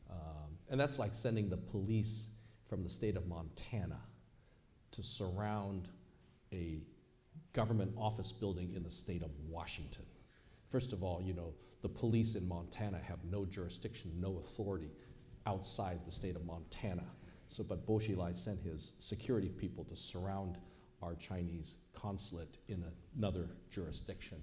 [0.08, 2.28] Um, and that's like sending the police
[2.68, 3.98] from the state of Montana
[4.92, 5.88] to surround
[6.52, 6.82] a
[7.52, 10.06] government office building in the state of Washington.
[10.70, 14.92] First of all, you know, the police in Montana have no jurisdiction, no authority
[15.48, 17.06] outside the state of Montana.
[17.48, 20.58] So, but Bo Xilai sent his security people to surround
[21.04, 22.84] our Chinese consulate in
[23.16, 24.42] another jurisdiction.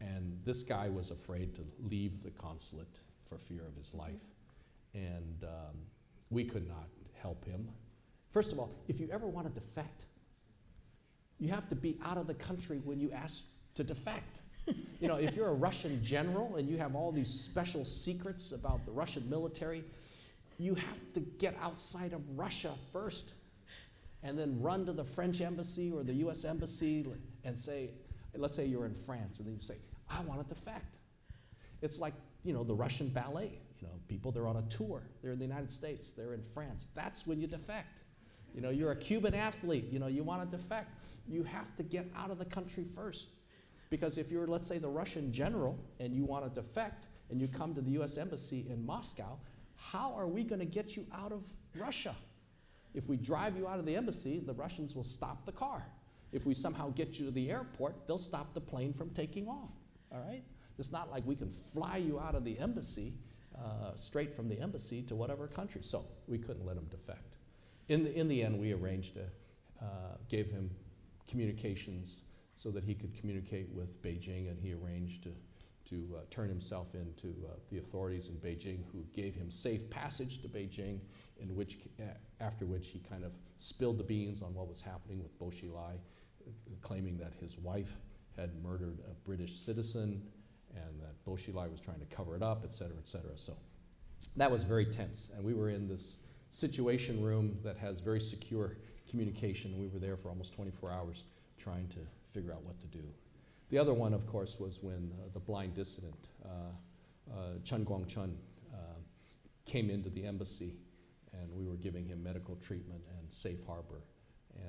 [0.00, 4.20] And this guy was afraid to leave the consulate for fear of his life.
[4.92, 5.76] And um,
[6.30, 6.88] we could not
[7.20, 7.68] help him.
[8.30, 10.06] First of all, if you ever want to defect,
[11.38, 14.40] you have to be out of the country when you ask to defect.
[15.00, 18.84] you know, if you're a Russian general and you have all these special secrets about
[18.86, 19.84] the Russian military,
[20.58, 23.34] you have to get outside of Russia first
[24.24, 27.06] and then run to the French embassy or the US embassy
[27.44, 27.90] and say,
[28.34, 29.76] let's say you're in France, and then you say,
[30.08, 30.96] I want to defect.
[31.82, 33.60] It's like, you know, the Russian ballet.
[33.78, 35.02] You know, people, they're on a tour.
[35.20, 36.86] They're in the United States, they're in France.
[36.94, 38.02] That's when you defect.
[38.54, 40.88] You know, you're a Cuban athlete, you know, you want to defect.
[41.28, 43.28] You have to get out of the country first.
[43.90, 47.48] Because if you're, let's say, the Russian general and you want to defect and you
[47.48, 49.38] come to the US Embassy in Moscow,
[49.76, 51.44] how are we going to get you out of
[51.76, 52.14] Russia?
[52.94, 55.84] If we drive you out of the embassy, the Russians will stop the car.
[56.32, 59.70] If we somehow get you to the airport, they'll stop the plane from taking off.
[60.12, 60.42] All right?
[60.78, 63.14] It's not like we can fly you out of the embassy
[63.56, 65.82] uh, straight from the embassy to whatever country.
[65.82, 67.36] So we couldn't let him defect.
[67.88, 69.24] In the, in the end, we arranged to,
[69.80, 70.70] uh, gave him
[71.28, 72.22] communications
[72.56, 75.34] so that he could communicate with Beijing, and he arranged to,
[75.86, 80.40] to uh, turn himself into uh, the authorities in Beijing, who gave him safe passage
[80.42, 81.00] to Beijing,
[81.44, 82.04] in which, uh,
[82.40, 85.98] after which he kind of spilled the beans on what was happening with Bo Xilai,
[86.82, 87.96] claiming that his wife
[88.36, 90.22] had murdered a British citizen
[90.74, 93.36] and that Bo Xilai was trying to cover it up, et cetera, et cetera.
[93.36, 93.56] So
[94.36, 96.16] that was very tense, and we were in this
[96.50, 98.76] situation room that has very secure
[99.08, 101.24] communication, we were there for almost 24 hours
[101.58, 101.98] trying to
[102.32, 103.04] figure out what to do.
[103.70, 106.48] The other one, of course, was when uh, the blind dissident, uh,
[107.32, 108.34] uh, Chen Guangcheng,
[108.72, 108.76] uh,
[109.66, 110.74] came into the embassy,
[111.40, 114.02] and we were giving him medical treatment and safe harbor.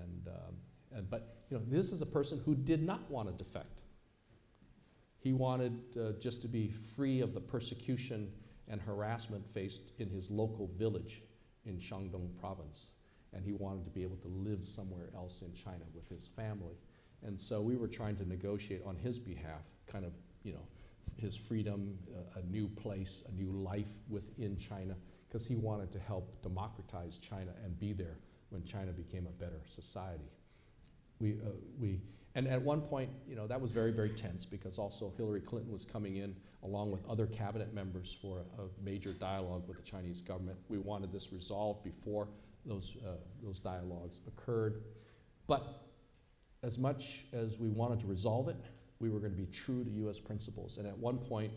[0.02, 0.56] And, um,
[0.92, 3.82] and, but you know, this is a person who did not want to defect.
[5.20, 8.32] He wanted uh, just to be free of the persecution
[8.68, 11.22] and harassment faced in his local village
[11.66, 12.92] in Shandong province.
[13.34, 16.76] And he wanted to be able to live somewhere else in China with his family.
[17.24, 20.66] And so we were trying to negotiate on his behalf, kind of, you know,
[21.18, 24.96] his freedom, uh, a new place, a new life within China,
[25.36, 28.16] because he wanted to help democratize China and be there
[28.52, 30.32] when China became a better society.
[31.20, 32.00] We, uh, we,
[32.36, 35.74] and at one point, you know, that was very, very tense because also Hillary Clinton
[35.74, 39.84] was coming in along with other cabinet members for a, a major dialogue with the
[39.84, 40.58] Chinese government.
[40.70, 42.30] We wanted this resolved before
[42.66, 44.84] those, uh, those dialogues occurred.
[45.48, 45.84] But
[46.64, 48.56] as much as we wanted to resolve it,
[49.00, 50.18] we were going to be true to U.S.
[50.18, 50.78] principles.
[50.78, 51.52] And at one point,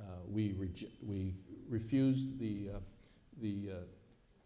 [0.00, 0.54] uh, we,
[1.02, 1.34] we
[1.68, 2.78] refused the, uh,
[3.40, 3.74] the uh,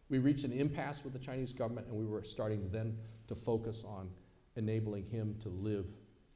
[0.09, 3.83] we reached an impasse with the Chinese government, and we were starting then to focus
[3.83, 4.11] on
[4.57, 5.87] enabling him to live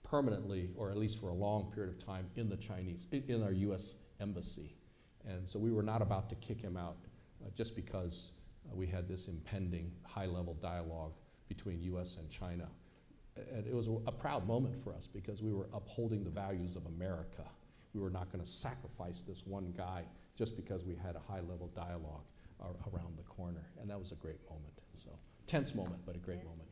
[0.03, 3.53] permanently, or at least for a long period of time, in the Chinese, in our
[3.53, 3.93] U.S.
[4.21, 4.75] embassy.
[5.27, 6.97] And so we were not about to kick him out
[7.45, 8.33] uh, just because
[8.67, 11.13] uh, we had this impending high-level dialogue
[11.49, 12.17] between U.S.
[12.17, 12.69] and China.
[13.53, 16.77] And it was a, a proud moment for us because we were upholding the values
[16.77, 17.45] of America.
[17.93, 20.05] We were not going to sacrifice this one guy
[20.37, 22.25] just because we had a high-level dialogue
[22.61, 23.67] around the corner.
[23.81, 24.73] And that was a great moment.
[24.95, 25.11] So
[25.47, 26.69] tense moment, but a great moment.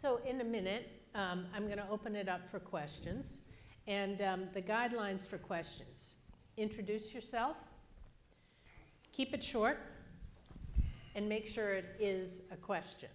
[0.00, 3.40] So in a minute, um, I'm going to open it up for questions.
[3.86, 6.14] And um, the guidelines for questions.
[6.56, 7.56] Introduce yourself.
[9.12, 9.78] Keep it short.
[11.14, 13.08] And make sure it is a question.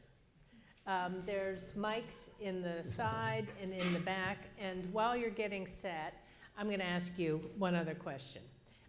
[0.85, 4.49] Um, there's mics in the side and in the back.
[4.59, 6.21] And while you're getting set,
[6.57, 8.41] I'm going to ask you one other question,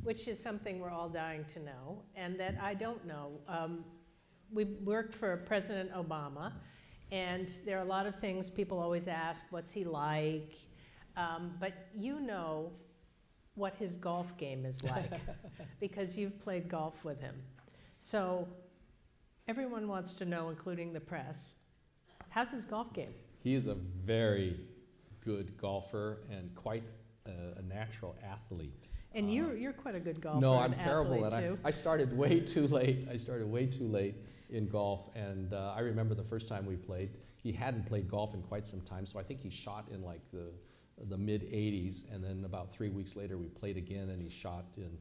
[0.06, 3.32] which is something we're all dying to know and that I don't know.
[3.48, 3.84] Um,
[4.52, 6.52] we worked for President Obama.
[7.10, 10.54] And there are a lot of things people always ask what's he like?
[11.16, 12.70] Um, but you know
[13.56, 15.12] what his golf game is like
[15.80, 17.34] because you've played golf with him.
[17.98, 18.46] So
[19.48, 21.56] everyone wants to know, including the press,
[22.28, 23.14] how's his golf game?
[23.42, 24.60] He is a very
[25.20, 26.84] good golfer and quite
[27.26, 28.88] a, a natural athlete.
[29.16, 31.58] And you're, you're quite a good golfer no, I'm terrible at it.
[31.64, 33.08] I, started way too late.
[33.10, 34.14] I started way too late
[34.50, 37.08] in golf, and uh, I remember the first time we played.
[37.42, 40.20] He hadn't played golf in quite some time, so I think he shot in like
[40.32, 40.50] the
[41.08, 44.66] the mid 80s, and then about three weeks later we played again, and he shot
[44.76, 44.98] in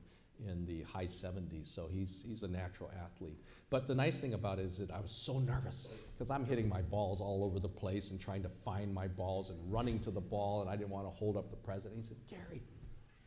[0.49, 1.67] in the high 70s.
[1.67, 3.39] So he's he's a natural athlete.
[3.69, 6.69] But the nice thing about it is that I was so nervous because I'm hitting
[6.69, 10.12] my balls all over the place and trying to find my balls and running to
[10.12, 12.01] the ball, and I didn't want to hold up the president.
[12.01, 12.62] He said, Gary,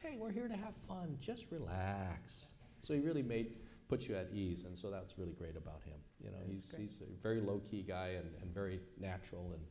[0.00, 1.16] hey, we're here to have fun.
[1.20, 2.48] Just relax.
[2.80, 3.52] So he really made
[3.88, 5.96] put you at ease, and so that's really great about him.
[6.22, 6.88] You know, he's great.
[6.88, 9.62] he's a very low key guy and, and very natural and,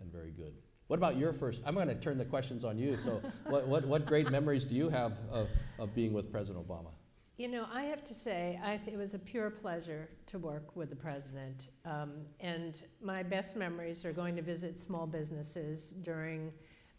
[0.00, 0.54] and very good.
[0.86, 1.62] What about your first?
[1.66, 2.96] I'm going to turn the questions on you.
[2.96, 6.90] So, what, what, what great memories do you have of, of being with President Obama?
[7.36, 10.88] You know, I have to say, th- it was a pure pleasure to work with
[10.88, 11.68] the president.
[11.84, 16.52] Um, and my best memories are going to visit small businesses during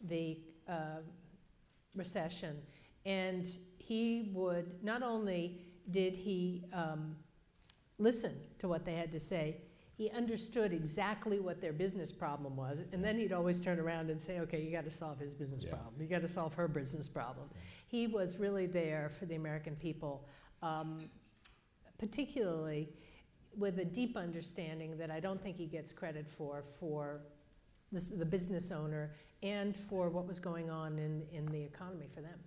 [0.10, 1.00] the uh,
[1.96, 2.58] recession.
[3.06, 7.16] And he would, not only did he um,
[8.00, 9.58] listen to what they had to say,
[9.98, 12.84] he understood exactly what their business problem was.
[12.92, 15.64] And then he'd always turn around and say, okay, you got to solve his business
[15.64, 15.76] Yeah.
[15.76, 15.94] problem.
[16.02, 17.50] You got to solve her business problem.
[17.88, 20.28] He was really there for the American people,
[20.62, 21.10] um,
[21.98, 22.90] particularly
[23.58, 27.22] with a deep understanding that I don't think he gets credit for, for
[27.92, 29.14] this, the business owner
[29.44, 32.38] and for what was going on in, in the economy for them.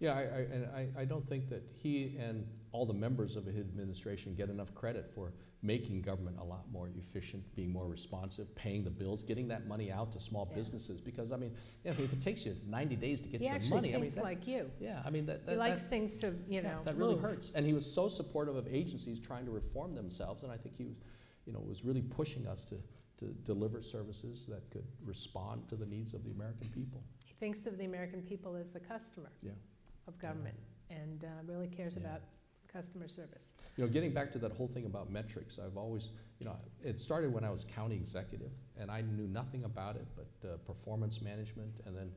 [0.00, 3.44] Yeah, I, I, and I, I don't think that he and all the members of
[3.46, 5.32] his administration get enough credit for
[5.62, 9.90] making government a lot more efficient, being more responsive, paying the bills, getting that money
[9.90, 10.56] out to small Yeah.
[10.56, 11.00] businesses.
[11.00, 11.52] Because I mean,
[11.84, 13.98] you know, if it takes you 90 days to get He your actually money, I
[13.98, 14.70] mean, that, like you.
[14.78, 17.16] yeah, I mean that, that He likes that- things to, you yeah, know, that really
[17.16, 17.50] hurts.
[17.56, 20.84] And he was so supportive of agencies trying to reform themselves, and I think he
[20.84, 20.96] was,
[21.44, 22.76] you know, was really pushing us to,
[23.18, 27.02] to deliver services that could respond to the needs of the American people.
[27.24, 29.50] He thinks of the American people as the customer Yeah.
[30.08, 30.56] Of government
[30.90, 32.08] and uh, really cares Yeah.
[32.08, 32.22] about
[32.72, 33.52] customer service.
[33.76, 36.98] You know, getting back to that whole thing about metrics, I've always, you know, it
[36.98, 41.20] started when I was county executive, and I knew nothing about it but uh, performance
[41.22, 42.10] management, and then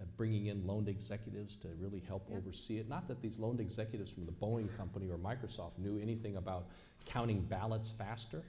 [0.00, 2.36] uh, bringing in loaned executives to really help Yeah.
[2.38, 2.88] oversee it.
[2.88, 6.66] Not that these loaned executives from the Boeing company or Microsoft knew anything about
[7.04, 8.42] counting ballots faster.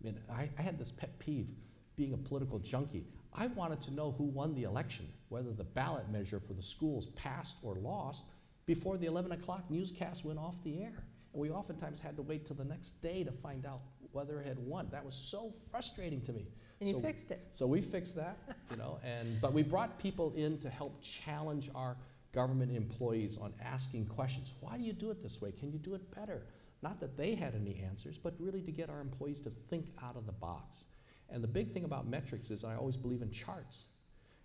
[0.00, 1.48] I mean, I, I had this pet peeve,
[1.96, 3.06] being a political junkie.
[3.34, 7.06] I wanted to know who won the election, whether the ballot measure for the schools
[7.06, 8.24] passed or lost
[8.66, 11.04] before the 11 o'clock newscast went off the air.
[11.32, 13.80] And we oftentimes had to wait till the next day to find out
[14.12, 14.88] whether it had won.
[14.92, 16.46] That was so frustrating to me.
[16.80, 17.40] And you fixed it.
[17.52, 18.36] So we fixed that,
[18.70, 21.96] you know, and but we brought people in to help challenge our
[22.32, 24.52] government employees on asking questions.
[24.60, 25.52] Why do you do it this way?
[25.52, 26.42] Can you do it better?
[26.82, 30.16] Not that they had any answers, but really to get our employees to think out
[30.16, 30.86] of the box.
[31.32, 33.86] And the big thing about metrics is I always believe in charts.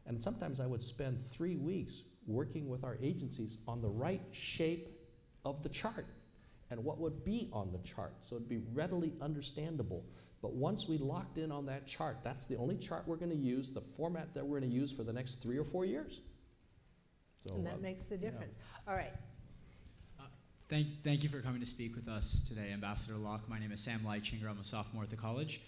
[0.05, 4.89] And sometimes I would spend three weeks working with our agencies on the right shape
[5.43, 6.05] of the chart
[6.71, 8.13] and what would be on the chart.
[8.21, 10.05] So it'd be readily understandable.
[10.41, 13.37] But once we locked in on that chart, that's the only chart we're going to
[13.37, 16.21] use, the format that we're going to use for the next three or four years.
[17.45, 18.29] So, And uh, that makes the yeah.
[18.29, 18.55] difference.
[18.87, 19.13] All right.
[20.69, 23.47] Thank, thank you for coming to speak with us today, Ambassador Locke.
[23.47, 24.49] My name is Sam Leitchinger.
[24.49, 25.61] I'm a sophomore at the college.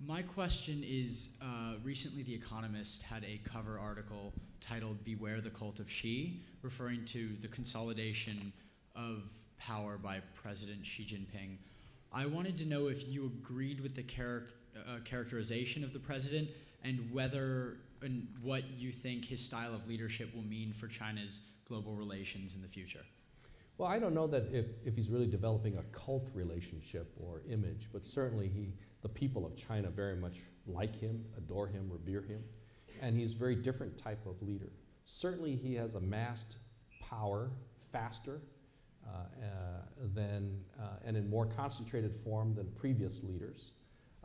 [0.00, 5.80] My question is uh, recently, The Economist had a cover article titled Beware the Cult
[5.80, 8.52] of Xi, referring to the consolidation
[8.96, 9.22] of
[9.58, 11.56] power by President Xi Jinping.
[12.12, 16.48] I wanted to know if you agreed with the charac- uh, characterization of the president
[16.82, 21.94] and whether and what you think his style of leadership will mean for China's global
[21.94, 23.00] relations in the future.
[23.78, 27.88] Well, I don't know that if, if he's really developing a cult relationship or image,
[27.92, 32.42] but certainly he, the people of China very much like him, adore him, revere him,
[33.02, 34.70] and he's a very different type of leader.
[35.04, 36.56] Certainly, he has amassed
[37.10, 37.50] power
[37.92, 38.40] faster
[39.06, 39.46] uh, uh,
[40.14, 43.72] than, uh, and in more concentrated form than previous leaders,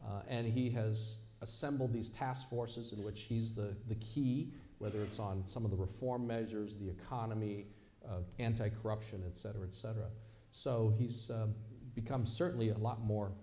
[0.02, 5.04] uh, and he has assembled these task forces in which he's the, the key, whether
[5.04, 7.66] it's on some of the reform measures, the economy,
[8.08, 10.08] uh, anti-corruption, et cetera, et cetera.
[10.52, 11.54] So he's um,
[11.94, 13.34] become certainly a lot more,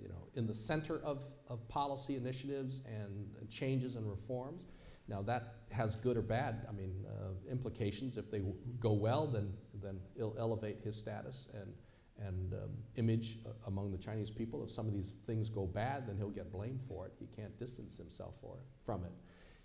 [0.00, 4.66] you know, in the center of, of policy initiatives and changes and reforms.
[5.06, 8.16] Now that has good or bad, I mean, uh, implications.
[8.16, 11.72] If they w- go well, then then it'll elevate his status and
[12.26, 14.62] and um, image uh, among the Chinese people.
[14.62, 17.12] If some of these things go bad, then he'll get blamed for it.
[17.18, 19.10] He can't distance himself for it, from it.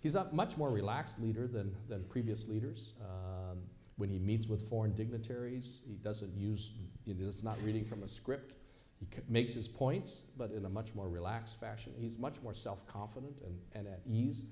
[0.00, 2.94] He's a much more relaxed leader than, than previous leaders.
[3.00, 3.58] Um,
[3.96, 6.72] when he meets with foreign dignitaries, he doesn't use,
[7.04, 8.54] you know, it's not reading from a script.
[9.00, 11.92] He makes his points, but in a much more relaxed fashion.
[11.98, 14.44] He's much more self confident and, and at ease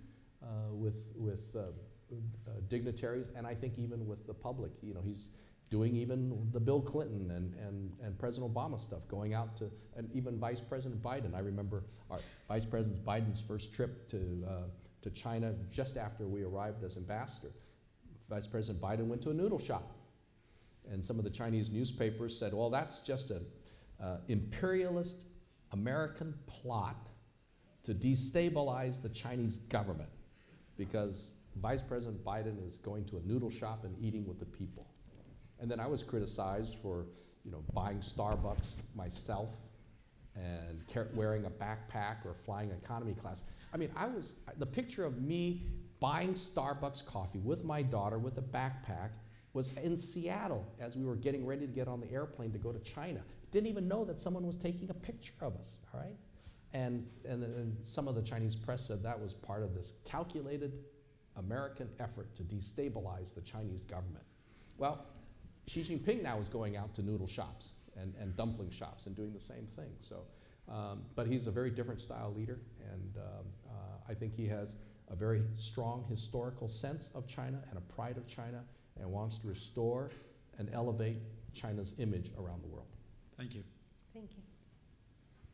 [0.43, 1.61] uh, with, with uh,
[2.11, 4.73] uh, dignitaries, and I think even with the public.
[4.83, 5.27] You know, he's
[5.71, 10.11] doing even the Bill Clinton and, and, and President Obama stuff, going out to, and
[10.13, 11.35] even Vice President Biden.
[11.35, 14.53] I remember our Vice President Biden's first trip to, uh,
[15.03, 17.53] to China just after we arrived as ambassador.
[18.31, 19.95] Vice President Biden went to a noodle shop.
[20.91, 23.45] And some of the Chinese newspapers said, well, that's just an
[24.03, 25.25] uh, imperialist
[25.73, 27.09] American plot
[27.85, 30.11] to destabilize the Chinese government
[30.77, 34.87] because Vice President Biden is going to a noodle shop and eating with the people.
[35.61, 37.07] And then I was criticized for,
[37.45, 39.57] you know, buying Starbucks myself
[40.37, 40.85] and
[41.15, 43.45] wearing a backpack or flying economy class.
[43.73, 45.63] I mean, I was the picture of me
[46.01, 49.11] buying Starbucks coffee with my daughter with a backpack
[49.53, 52.71] was in Seattle as we were getting ready to get on the airplane to go
[52.71, 53.21] to China.
[53.51, 56.17] Didn't even know that someone was taking a picture of us, all right?
[56.75, 60.73] And, and, and some of the Chinese press said that was part of this calculated
[61.37, 64.25] American effort to destabilize the Chinese government.
[64.77, 65.07] Well,
[65.67, 69.33] Xi Jinping now is going out to noodle shops and, and dumpling shops and doing
[69.33, 69.91] the same thing.
[70.01, 70.23] So,
[70.69, 72.59] um, but he's a very different style leader,
[72.93, 74.77] and um, uh, I think he has
[75.11, 78.63] a very strong historical sense of China and a pride of China
[79.01, 80.11] and wants to restore
[80.59, 81.19] and elevate
[81.55, 82.89] China's image around the world.
[83.39, 83.63] Thank you.
[84.13, 84.43] Thank you.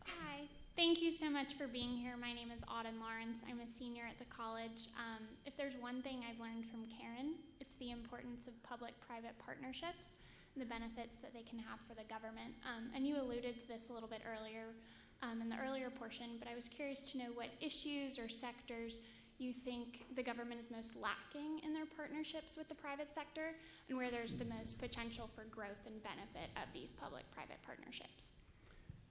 [0.08, 2.16] Hi, thank you so much for being here.
[2.16, 3.44] My name is Auden Lawrence.
[3.44, 4.88] I'm a senior at the college.
[4.96, 10.16] Um, if there's one thing I've learned from Karen, it's the importance of public-private partnerships
[10.56, 12.56] and the benefits that they can have for the government.
[12.64, 14.72] Um, and you alluded to this a little bit earlier
[15.20, 19.04] um, in the earlier portion, but I was curious to know what issues or sectors
[19.44, 23.54] you think the government is most lacking in their partnerships with the private sector
[23.88, 28.32] and where there's the most potential for growth and benefit of these public-private partnerships.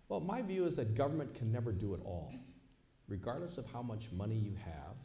[0.10, 2.34] Well, my view is that government can never do it all.
[3.08, 4.96] Regardless of how much money you have,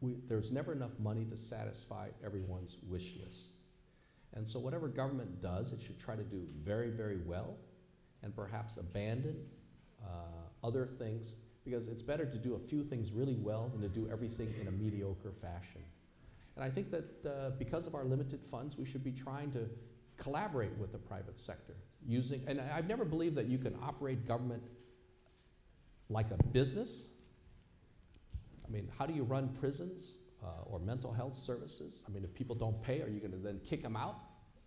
[0.00, 3.48] we, there's never enough money to satisfy everyone's wish list.
[4.34, 7.56] And so, whatever government does, it should try to do very, very well
[8.22, 9.36] and perhaps abandon
[10.04, 11.36] uh, other things
[11.66, 14.68] because it's better to do a few things really well than to do everything in
[14.68, 15.82] a mediocre fashion.
[16.54, 19.68] And I think that uh, because of our limited funds, we should be trying to
[20.16, 21.74] collaborate with the private sector
[22.06, 24.62] using, and I've never believed that you can operate government
[26.08, 27.08] like a business.
[28.64, 32.04] I mean, how do you run prisons uh, or mental health services?
[32.06, 34.20] I mean, if people don't pay, are you going to then kick them out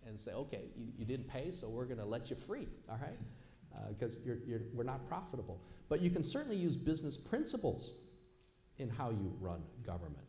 [0.06, 2.98] and say, okay, you, you didn't pay, so we're going to let you free, all
[3.00, 3.18] right?
[3.88, 5.60] Because you're, we're not profitable.
[5.88, 7.92] But you can certainly use business principles
[8.78, 10.26] in how you run government.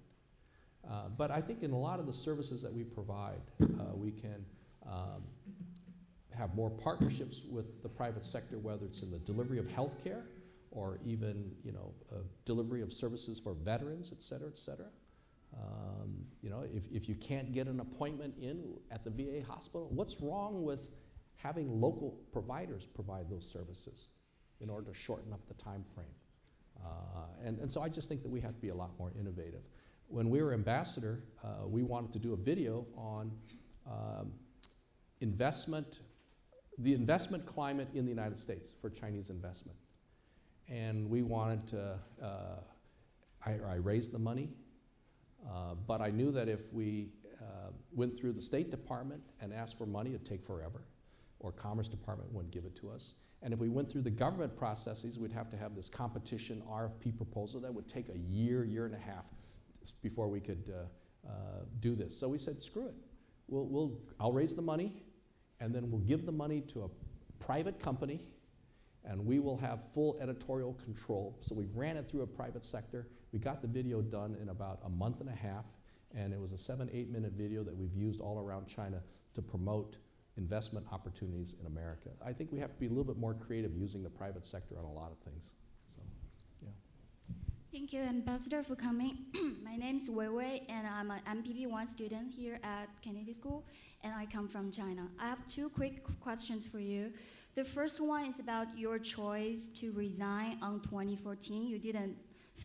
[0.89, 4.12] Uh, but I think in a lot of the services that we provide, uh, we
[4.12, 4.46] can
[4.88, 5.24] um,
[6.36, 10.24] have more partnerships with the private sector, whether it's in the delivery of health care
[10.72, 14.88] or even, you know, uh, delivery of services for veterans, et cetera, et cetera.
[15.54, 19.89] Um, you know, if, if you can't get an appointment in at the VA hospital,
[19.92, 20.88] what's wrong with
[21.42, 24.08] having local providers provide those services
[24.60, 26.08] in order to shorten up the time frame?
[26.84, 26.89] Uh,
[27.46, 29.62] and, and so I just think that we have to be a lot more innovative.
[30.08, 33.32] When we were ambassador, uh, we wanted to do a video on
[33.89, 34.34] um,
[35.22, 36.00] investment,
[36.78, 39.78] the investment climate in the United States for Chinese investment.
[40.68, 42.28] And we wanted to, uh,
[43.46, 44.50] I, I raised the money,
[45.50, 47.10] uh, but I knew that if we
[47.42, 50.82] uh, went through the State Department and asked for money, it'd take forever,
[51.42, 53.16] or Commerce Department wouldn't give it to us.
[53.42, 57.18] And if we went through the government processes, we'd have to have this competition RFP
[57.18, 59.26] proposal that would take a year, year and a half
[60.04, 61.32] before we could uh, uh,
[61.80, 62.18] do this.
[62.18, 62.94] So we said, screw it.
[63.48, 64.94] We'll, we'll, I'll raise the money,
[65.60, 68.22] and then we'll give the money to a private company,
[69.04, 71.36] and we will have full editorial control.
[71.42, 73.08] So we ran it through a private sector.
[73.32, 75.66] We got the video done in about a month and a half,
[76.16, 79.02] and it was a seven, eight minute video that we've used all around China
[79.34, 79.98] to promote
[80.38, 82.09] investment opportunities in America.
[82.25, 84.75] I think we have to be a little bit more creative using the private sector
[84.77, 85.49] on a lot of things.
[85.95, 86.01] So,
[86.63, 86.69] yeah.
[87.71, 89.17] Thank you, Ambassador, for coming.
[89.63, 93.65] My name is Wei Wei, and I'm an MPP1 student here at Kennedy School,
[94.03, 95.07] and I come from China.
[95.19, 97.11] I have two quick questions for you.
[97.53, 101.67] The first one is about your choice to resign on 2014.
[101.67, 102.15] You didn't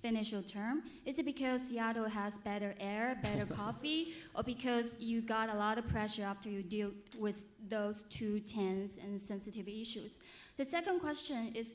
[0.07, 0.83] finish your term.
[1.05, 5.79] Is it because Seattle has better air, better coffee, or because you got a lot
[5.79, 7.39] of pressure after you deal with
[7.69, 10.21] those two tense and sensitive issues?
[10.57, 11.75] The second question is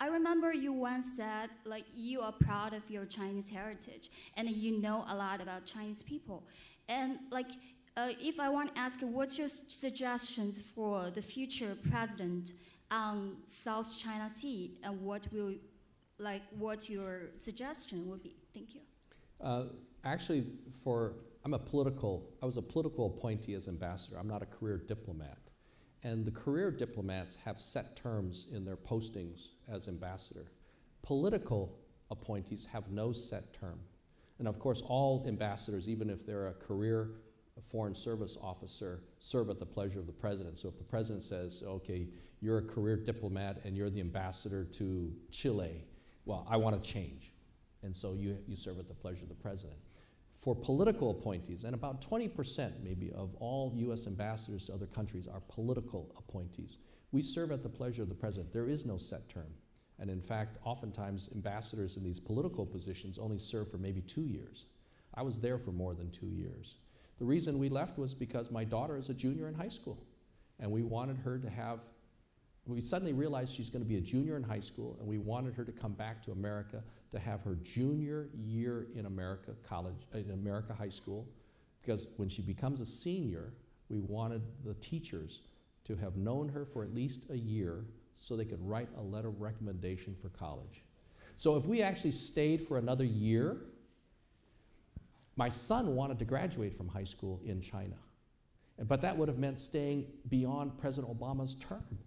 [0.00, 4.72] I remember you once said like you are proud of your Chinese heritage and you
[4.80, 6.38] know a lot about Chinese people.
[6.88, 7.50] And like
[7.96, 12.52] uh, if I want to ask what's your suggestions for the future president
[12.90, 15.54] on South China Sea and what will
[16.18, 18.36] like what your suggestion would be?
[18.54, 18.80] Thank you.
[19.40, 19.64] Uh,
[20.04, 20.44] actually,
[20.82, 21.14] for
[21.44, 24.16] I'm a political, I was a political appointee as ambassador.
[24.18, 25.38] I'm not a career diplomat.
[26.04, 30.52] And the career diplomats have set terms in their postings as ambassador.
[31.02, 31.74] Political
[32.10, 33.80] appointees have no set term.
[34.38, 37.10] And of course, all ambassadors, even if they're a career
[37.62, 40.58] foreign service officer, serve at the pleasure of the president.
[40.58, 42.06] So if the president says, okay,
[42.40, 45.84] you're a career diplomat and you're the ambassador to Chile,
[46.28, 47.32] well, I want to change.
[47.82, 49.78] And so you, you serve at the pleasure of the president.
[50.36, 55.40] For political appointees, and about 20% maybe of all US ambassadors to other countries are
[55.48, 56.76] political appointees.
[57.12, 58.52] We serve at the pleasure of the president.
[58.52, 59.48] There is no set term.
[59.98, 64.66] And in fact, oftentimes ambassadors in these political positions only serve for maybe two years.
[65.14, 66.76] I was there for more than two years.
[67.18, 70.06] The reason we left was because my daughter is a junior in high school.
[70.60, 71.80] And we wanted her to have,
[72.74, 75.54] we suddenly realized she's going to be a junior in high school, and we wanted
[75.54, 80.18] her to come back to America to have her junior year in America college, uh,
[80.18, 81.26] in America high school.
[81.80, 83.54] Because when she becomes a senior,
[83.88, 85.40] we wanted the teachers
[85.84, 87.84] to have known her for at least a year
[88.18, 90.82] so they could write a letter of recommendation for college.
[91.36, 93.56] So if we actually stayed for another year,
[95.36, 97.94] my son wanted to graduate from high school in China.
[98.86, 101.98] But that would have meant staying beyond President Obama's term.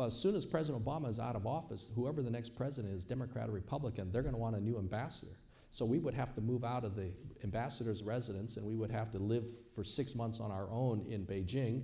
[0.00, 3.04] Well, as soon as President Obama is out of office, whoever the next president is,
[3.04, 5.36] Democrat or Republican, they're going to want a new ambassador.
[5.68, 7.10] So we would have to move out of the
[7.44, 9.44] ambassador's residence and we would have to live
[9.74, 11.82] for six months on our own in Beijing.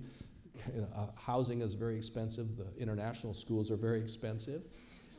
[0.95, 4.63] Uh, housing is very expensive, the international schools are very expensive.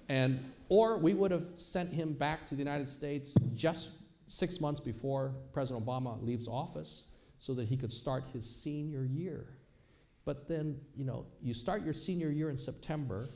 [0.08, 3.90] And, or we would have sent him back to the United States just
[4.26, 7.06] six months before President Obama leaves office
[7.38, 9.46] so that he could start his senior year.
[10.28, 13.30] But then, you know, you start your senior year in September,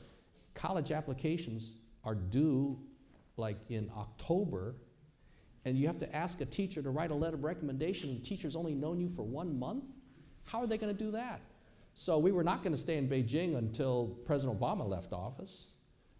[0.53, 2.77] college applications are due
[3.35, 4.75] like in October,
[5.65, 8.23] and you have to ask a teacher to write a letter of recommendation, and the
[8.23, 9.85] teacher's only known you for one month?
[10.43, 11.41] How are they going to do that?
[11.95, 15.73] So we were not going to stay in Beijing until President Obama left office.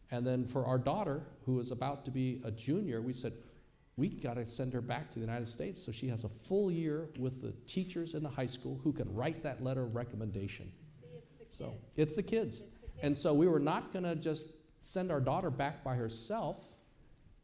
[0.09, 3.33] And then for our daughter, who is about to be a junior, we said,
[3.95, 6.71] we got to send her back to the United States so she has a full
[6.71, 10.71] year with the teachers in the high school who can write that letter of recommendation.
[10.99, 11.55] See, it's the kids.
[11.55, 12.59] So it's the kids.
[12.61, 13.03] It's the kids.
[13.03, 16.65] And so we were not going to just send our daughter back by herself.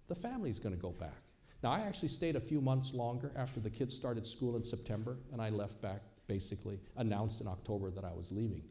[0.08, 1.22] The family's going to go back.
[1.62, 5.18] Now, I actually stayed a few months longer after the kids started school in September,
[5.32, 8.62] and I left back basically, announced in October that I was leaving.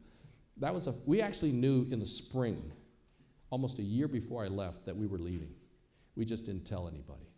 [0.57, 2.71] That was a, we actually knew in the spring,
[3.51, 5.53] almost a year before I left, that we were leaving.
[6.15, 7.28] We just didn't tell anybody.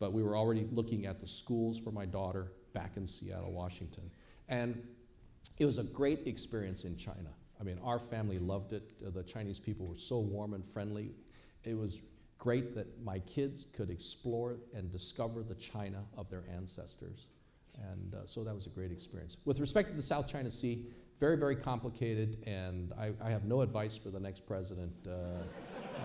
[0.00, 4.10] But we were already looking at the schools for my daughter back in Seattle, Washington.
[4.48, 4.82] And
[5.58, 7.30] it was a great experience in China.
[7.60, 8.94] I mean, our family loved it.
[9.06, 11.10] Uh, the Chinese people were so warm and friendly.
[11.64, 12.02] It was
[12.38, 17.26] great that my kids could explore and discover the China of their ancestors.
[17.92, 19.36] And uh, so that was a great experience.
[19.44, 20.86] With respect to the South China Sea,
[21.20, 24.92] very, very complicated, and I, I have no advice for the next president.
[25.06, 25.42] Uh,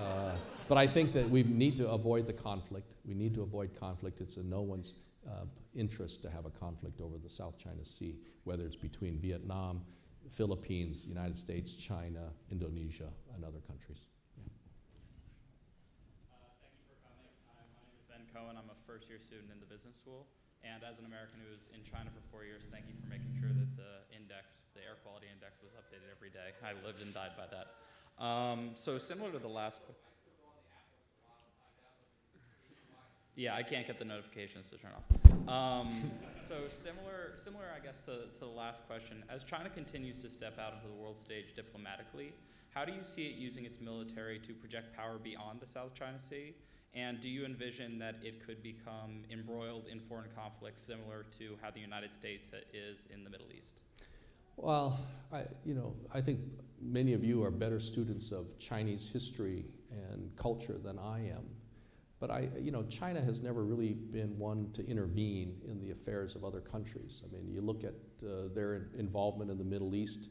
[0.03, 0.36] uh,
[0.68, 2.95] but I think that we need to avoid the conflict.
[3.05, 4.20] We need to avoid conflict.
[4.20, 4.95] It's in no one's
[5.26, 9.82] uh, interest to have a conflict over the South China Sea, whether it's between Vietnam,
[10.30, 14.03] Philippines, United States, China, Indonesia, and other countries.
[14.36, 14.43] Uh,
[16.59, 17.32] Thank you for coming.
[17.55, 18.59] Hi, my Ben Cohen.
[18.59, 20.28] I'm a first-year student in the business school.
[20.66, 23.38] And as an American who was in China for four years, thank you for making
[23.38, 26.51] sure that the index, the air quality index was updated every day.
[26.61, 27.80] I lived and died by that.
[28.23, 29.82] Um, so similar to the last.
[33.36, 35.03] Yeah, I can't get the notifications to turn off.
[35.47, 36.11] Um,
[36.47, 39.23] so similar, similar, I guess, to, to the last question.
[39.30, 42.34] As China continues to step out into the world stage diplomatically,
[42.73, 46.19] how do you see it using its military to project power beyond the South China
[46.19, 46.53] Sea?
[46.93, 51.71] And do you envision that it could become embroiled in foreign conflicts similar to how
[51.71, 53.76] the United States is in the Middle East?
[54.57, 54.99] Well,
[55.31, 56.39] I, you know, I think
[56.81, 61.45] many of you are better students of Chinese history and culture than I am.
[62.19, 66.35] But I, you know, China has never really been one to intervene in the affairs
[66.35, 67.23] of other countries.
[67.25, 67.93] I mean, you look at
[68.25, 70.29] uh, their involvement in the Middle East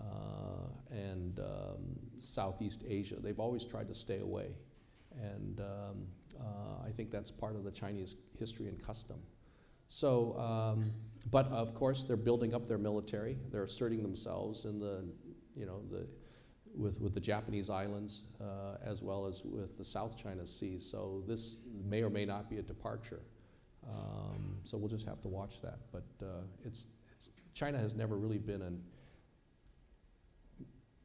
[0.00, 3.16] uh, and um, Southeast Asia.
[3.16, 4.50] They've always tried to stay away.
[5.20, 6.06] And um,
[6.40, 9.18] uh, I think that's part of the Chinese history and custom.
[9.88, 10.92] So, um,
[11.30, 13.38] but of course, they're building up their military.
[13.50, 15.04] They're asserting themselves in the,
[15.56, 16.06] you know, the,
[16.76, 20.78] with, with the Japanese islands uh, as well as with the South China Sea.
[20.80, 23.20] So this may or may not be a departure.
[23.86, 25.78] Um, so we'll just have to watch that.
[25.92, 28.82] But uh, it's, it's, China has never really been an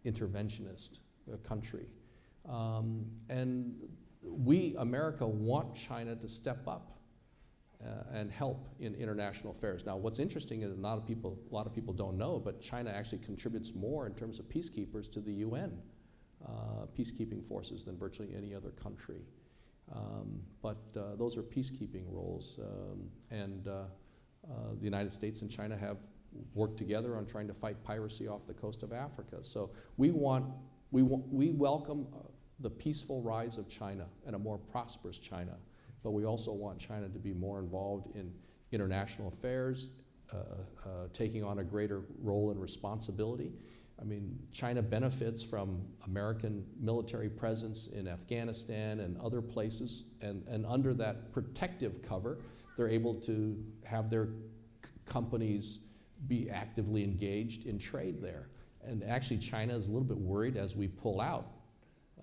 [0.06, 1.00] interventionist
[1.32, 1.86] uh, country.
[2.48, 3.76] Um, and
[4.24, 6.99] we, America, want China to step up.
[7.86, 9.86] Uh, and help in international affairs.
[9.86, 12.60] Now, what's interesting is a lot of people, a lot of people don't know, but
[12.60, 15.78] China actually contributes more in terms of peacekeepers to the UN
[16.46, 19.22] uh, peacekeeping forces than virtually any other country.
[19.94, 23.86] Um, but uh, those are peacekeeping roles, um, and uh, uh,
[24.78, 25.98] the United States and China have
[26.54, 29.44] worked together on trying to fight piracy off the coast of Africa.
[29.44, 30.46] So we want,
[30.92, 32.20] we, wa- we welcome uh,
[32.60, 35.58] the peaceful rise of China and a more prosperous China,
[36.04, 38.32] but we also want China to be more involved in
[38.72, 39.90] international affairs,
[40.32, 43.52] uh, uh, taking on a greater role and responsibility.
[44.00, 50.66] I mean, China benefits from American military presence in Afghanistan and other places, and, and
[50.66, 52.38] under that protective cover,
[52.78, 54.30] they're able to have their
[55.06, 55.80] companies
[56.28, 58.50] be actively engaged in trade there.
[58.86, 61.48] And actually, China is a little bit worried as we pull out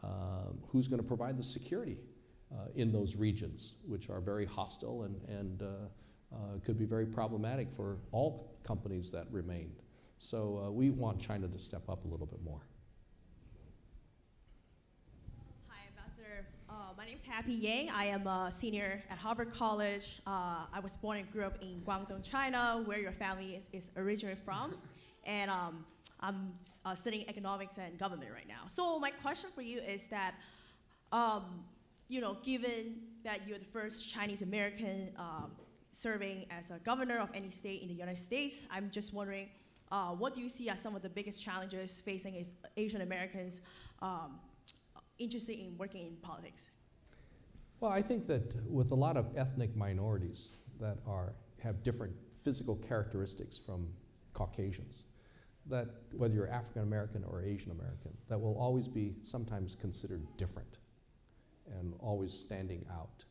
[0.03, 2.16] um, who's going to provide the security uh,
[2.75, 5.67] in those regions, which are very hostile and, and uh,
[6.35, 9.73] uh, could be very problematic for all companies that remain.
[10.19, 12.61] So uh, we want China to step up a little bit more.
[15.69, 16.47] Hi, Ambassador.
[16.69, 17.91] Uh, my name is Happy Yang.
[17.91, 20.21] I am a senior at Harvard College.
[20.27, 23.91] Uh, I was born and grew up in Guangdong, China, where your family is, is
[23.97, 24.77] originally from.
[25.29, 25.85] And um,
[26.21, 26.53] I'm
[26.85, 28.69] uh, studying economics and government right now.
[28.69, 30.35] So my question for you is that,
[31.11, 31.65] um,
[32.09, 35.53] you know, given that you're the first Chinese American um,
[35.91, 39.49] serving as a governor of any state in the United States, I'm just wondering,
[39.91, 42.45] uh, what do you see as some of the biggest challenges facing
[42.77, 43.61] Asian Americans
[44.03, 44.39] um,
[45.19, 46.71] interested in working in politics?
[47.81, 50.51] Well, I think that with a lot of ethnic minorities
[50.81, 53.89] that are have different physical characteristics from
[54.33, 55.05] Caucasians,
[55.69, 60.79] that whether you're African American or Asian American, that will always be sometimes considered different
[61.79, 63.25] and always standing out,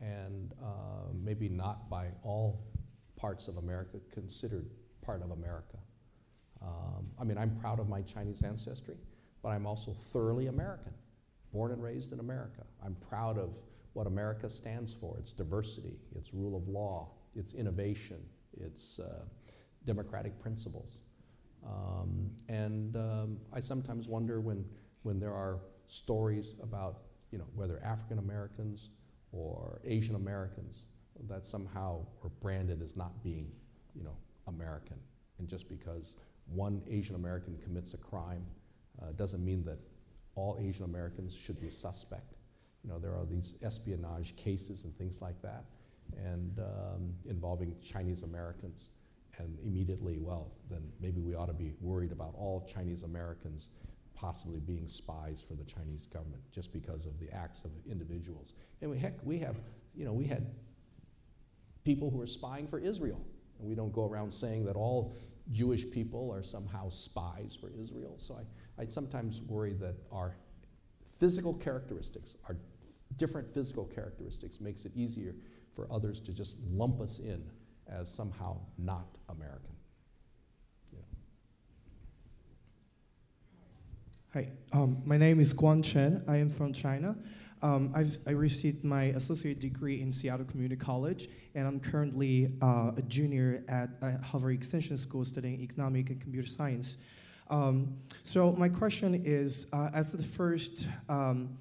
[0.00, 2.64] and uh, maybe not by all
[3.16, 4.70] parts of America considered
[5.00, 5.78] part of America.
[6.60, 8.96] Um, I mean, I'm proud of my Chinese ancestry,
[9.42, 10.92] but I'm also thoroughly American,
[11.52, 12.62] born and raised in America.
[12.84, 13.50] I'm proud of
[13.94, 18.22] what America stands for its diversity, its rule of law, its innovation,
[18.60, 19.24] its uh,
[19.84, 20.98] democratic principles.
[21.66, 24.64] Um, and um, I sometimes wonder when,
[25.02, 27.02] when there are stories about,
[27.32, 28.90] you know, whether African Americans
[29.32, 30.84] or Asian Americans
[31.28, 33.50] that somehow are branded as not being,
[33.94, 34.16] you know,
[34.46, 34.98] American.
[35.38, 36.16] And just because
[36.46, 38.44] one Asian American commits a crime
[39.00, 39.78] uh, doesn't mean that
[40.34, 42.34] all Asian Americans should be a suspect.
[42.84, 45.64] You know, there are these espionage cases and things like that,
[46.16, 48.90] and um, involving Chinese Americans.
[49.38, 53.70] And immediately, well, then maybe we ought to be worried about all Chinese Americans
[54.14, 58.54] possibly being spies for the Chinese government just because of the acts of individuals.
[58.80, 59.56] And we, heck, we have,
[59.94, 60.46] you know, we had
[61.84, 63.20] people who are spying for Israel.
[63.58, 65.14] And we don't go around saying that all
[65.50, 68.14] Jewish people are somehow spies for Israel.
[68.18, 68.36] So
[68.78, 70.36] I, I sometimes worry that our
[71.18, 72.56] physical characteristics, our
[73.16, 75.34] different physical characteristics, makes it easier
[75.74, 77.44] for others to just lump us in
[77.88, 79.70] as somehow not American.
[80.92, 81.04] You know.
[84.34, 86.24] Hi, um, my name is Guan Chen.
[86.26, 87.14] I am from China.
[87.60, 92.92] Um, I've, I received my associate degree in Seattle Community College, and I'm currently uh,
[92.96, 96.96] a junior at uh, Harvard Extension School studying economic and computer science.
[97.50, 101.58] Um, so my question is, uh, as the first um,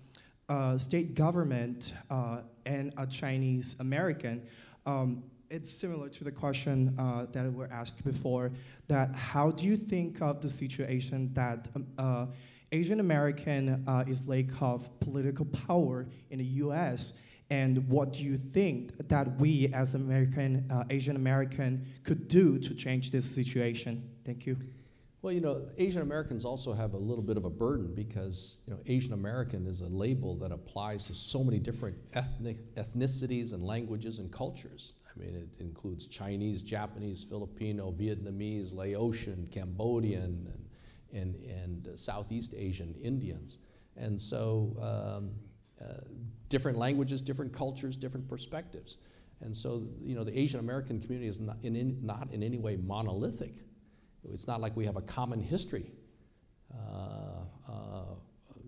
[0.47, 4.43] uh, state government uh, and a Chinese American,
[4.85, 8.53] um, it's similar to the question uh, that were asked before.
[8.87, 12.25] That how do you think of the situation that um, uh,
[12.71, 17.13] Asian American uh, is lack of political power in the U.S.
[17.49, 22.73] And what do you think that we as American uh, Asian American could do to
[22.73, 24.09] change this situation?
[24.25, 24.57] Thank you.
[25.21, 28.73] Well, you know, Asian Americans also have a little bit of a burden because, you
[28.73, 33.63] know, Asian American is a label that applies to so many different ethnic ethnicities and
[33.63, 34.93] languages and cultures.
[35.05, 40.51] I mean, it includes Chinese, Japanese, Filipino, Vietnamese, Laotian, Cambodian,
[41.13, 43.59] and, and, Southeast Asian Indians.
[43.97, 45.31] And so, um,
[45.81, 46.01] uh,
[46.49, 48.97] different languages, different cultures, different perspectives.
[49.41, 52.57] And so, you know, the Asian American community is not in, in, not in any
[52.57, 53.53] way monolithic.
[54.23, 55.91] It's not like we have a common history,
[56.73, 58.03] uh, uh,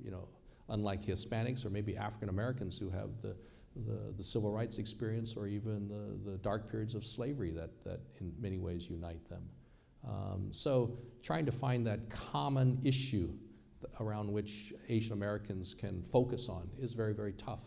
[0.04, 0.28] you know,
[0.70, 3.36] unlike Hispanics or maybe African Americans who have the,
[3.86, 8.00] the, the, civil rights experience or even the, the dark periods of slavery that, that
[8.20, 9.44] in many ways unite them.
[10.08, 13.34] Um, so trying to find that common issue
[14.00, 17.64] around which Asian Americans can focus on is very, very tough.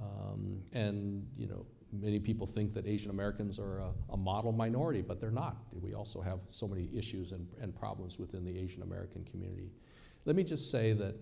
[0.00, 5.02] Um, and, you know, many people think that Asian Americans are a, a model minority,
[5.02, 5.56] but they're not.
[5.72, 9.70] We also have so many issues and, and problems within the Asian American community.
[10.24, 11.14] Let me just say that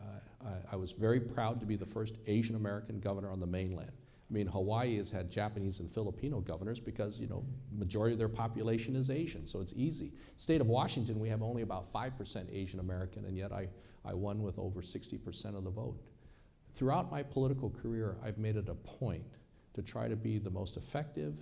[0.00, 3.46] uh, I, I was very proud to be the first Asian American governor on the
[3.46, 3.92] mainland.
[4.32, 8.30] I mean, Hawaii has had Japanese and Filipino governors because, you know, majority of their
[8.30, 10.14] population is Asian, so it's easy.
[10.38, 13.68] State of Washington, we have only about 5% Asian American, and yet I,
[14.06, 16.00] I won with over 60% of the vote.
[16.72, 19.26] Throughout my political career, I've made it a point
[19.74, 21.34] to try to be the most effective,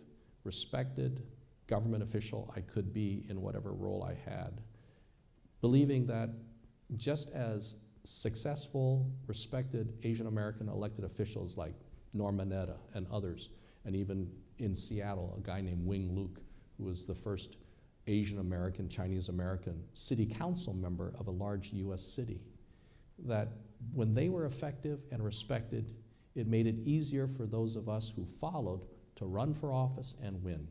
[0.43, 1.23] respected
[1.69, 4.63] government official I could be in whatever role I had,
[5.61, 6.31] believing that
[6.97, 11.75] just as successful, respected Asian American elected officials like
[12.13, 13.49] Norm Mineta and others,
[13.85, 16.41] and even in Seattle, a guy named Wing Luke,
[16.77, 17.57] who was the first
[18.07, 22.41] Asian American, Chinese American city council member of a large US city,
[23.27, 23.49] that
[23.93, 25.95] when they were effective and respected,
[26.35, 28.85] it made it easier for those of us who followed
[29.17, 30.67] to run for office and win.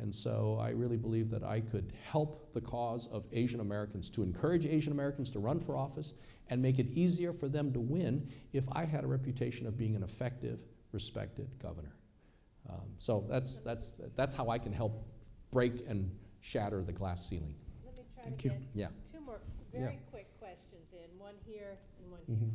[0.00, 4.22] And so I really believe that I could help the cause of Asian Americans, to
[4.22, 6.14] encourage Asian Americans to run for office
[6.50, 9.94] and make it easier for them to win if I had a reputation of being
[9.94, 10.58] an effective,
[10.92, 11.94] respected governor.
[12.68, 15.06] Um, so that's, that's, that's how I can help
[15.52, 17.54] break and shatter the glass ceiling.
[17.84, 18.50] Let me try Thank to you.
[18.50, 18.88] get Yeah.
[19.12, 19.40] two more
[19.72, 19.80] Yeah.
[19.80, 22.36] very quick questions in, one here and one here.
[22.36, 22.50] Mhm.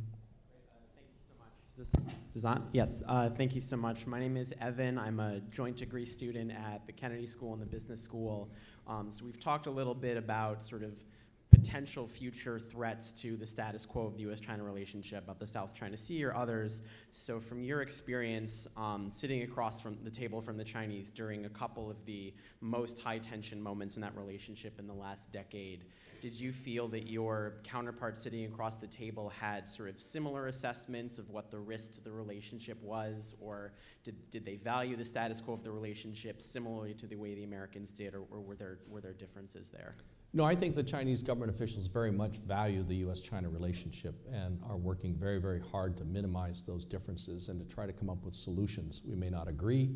[0.95, 1.53] Thank you so much.
[1.68, 2.67] Is this, is this on?
[2.73, 4.05] Yes, uh, thank you so much.
[4.05, 4.99] My name is Evan.
[4.99, 8.49] I'm a joint degree student at the Kennedy School and the Business School.
[8.85, 11.01] Um, so we've talked a little bit about sort of
[11.49, 15.95] potential future threats to the status quo of the U.S.-China relationship, about the South China
[15.95, 16.81] Sea or others.
[17.11, 21.49] So from your experience um, sitting across from the table from the Chinese during a
[21.49, 25.85] couple of the most high-tension moments in that relationship in the last decade,
[26.21, 31.17] did you feel that your counterpart sitting across the table had sort of similar assessments
[31.17, 35.39] of what the risk to the relationship was, or did, did they value the status
[35.41, 38.79] quo of the relationship similarly to the way the Americans did, or, or were, there,
[38.89, 39.93] were there differences there?
[40.31, 44.59] No, I think the Chinese government officials very much value the US China relationship and
[44.69, 48.23] are working very, very hard to minimize those differences and to try to come up
[48.23, 49.01] with solutions.
[49.03, 49.89] We may not agree,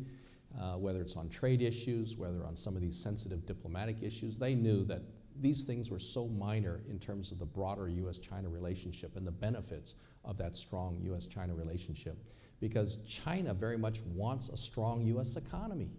[0.60, 4.36] uh, whether it's on trade issues, whether on some of these sensitive diplomatic issues.
[4.36, 5.02] They knew that
[5.40, 9.32] these things were so minor in terms of the broader US China relationship and the
[9.32, 12.16] benefits of that strong US China relationship
[12.60, 15.90] because China very much wants a strong US economy,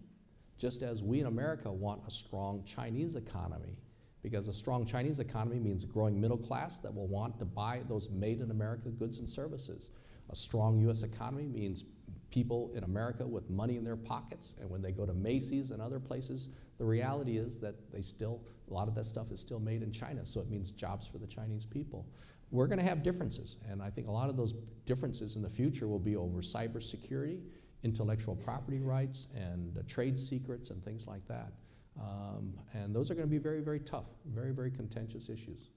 [0.57, 3.77] just as we in America want a strong Chinese economy
[4.25, 7.81] because a strong Chinese economy means a growing middle class that will want to buy
[7.87, 9.91] those made in America goods and services.
[10.31, 11.83] A strong US economy means
[12.31, 15.79] people in America with money in their pockets, and when they go to Macy's and
[15.79, 19.59] other places, the reality is that they still, a lot of that stuff is still
[19.59, 22.05] made in China, so it means jobs for the Chinese people.
[22.51, 24.53] We're going to have differences, and I think a lot of those
[24.85, 27.41] differences in the future will be over cybersecurity,
[27.83, 31.53] intellectual property rights, and uh, trade secrets, and things like that.
[31.99, 35.69] Um, and those are going to be very, very tough, very, very contentious issues.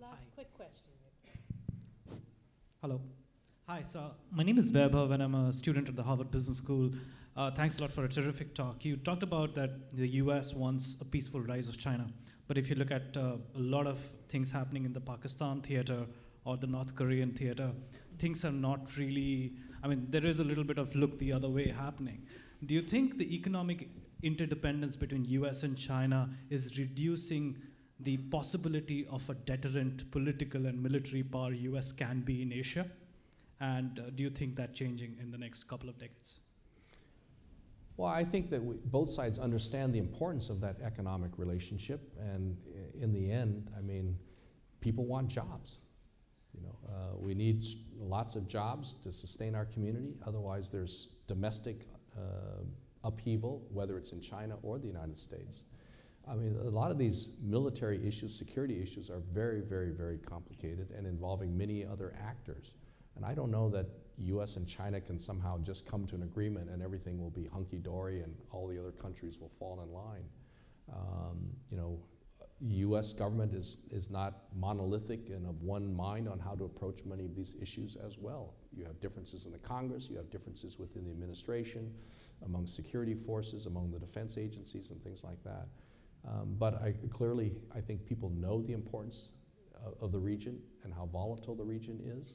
[0.00, 0.90] Last quick question.
[2.82, 3.00] Hello.
[3.66, 6.92] Hi, so my name is Vaibhav and I'm a student at the Harvard Business School.
[7.36, 8.82] Uh, thanks a lot for a terrific talk.
[8.82, 12.06] You talked about that the US wants a peaceful rise of China.
[12.48, 13.98] But if you look at uh, a lot of
[14.30, 16.06] things happening in the Pakistan theater
[16.46, 17.72] or the North Korean theater,
[18.18, 21.50] things are not really, I mean, there is a little bit of look the other
[21.50, 22.22] way happening.
[22.64, 23.90] Do you think the economic
[24.22, 27.58] interdependence between US and China is reducing
[28.00, 32.86] the possibility of a deterrent political and military power US can be in Asia?
[33.60, 36.40] And uh, do you think that changing in the next couple of decades?
[37.96, 42.56] Well, I think that we, both sides understand the importance of that economic relationship, and
[43.00, 44.18] in the end, I mean,
[44.80, 45.78] people want jobs.
[46.54, 47.64] You know, uh, we need
[47.98, 50.14] lots of jobs to sustain our community.
[50.26, 51.86] Otherwise, there's domestic
[52.16, 52.62] uh,
[53.04, 55.64] upheaval, whether it's in China or the United States.
[56.28, 60.90] I mean, a lot of these military issues, security issues, are very, very, very complicated
[60.96, 62.74] and involving many other actors.
[63.16, 63.86] And I don't know that
[64.18, 67.78] US and China can somehow just come to an agreement and everything will be hunky
[67.78, 70.24] dory and all the other countries will fall in line.
[70.92, 71.98] Um, you know,
[72.60, 77.24] US government is, is not monolithic and of one mind on how to approach many
[77.24, 78.54] of these issues as well.
[78.74, 81.92] You have differences in the Congress, you have differences within the administration,
[82.44, 85.68] among security forces, among the defense agencies, and things like that.
[86.26, 89.30] Um, but I, clearly, I think people know the importance
[89.84, 92.34] of, of the region and how volatile the region is.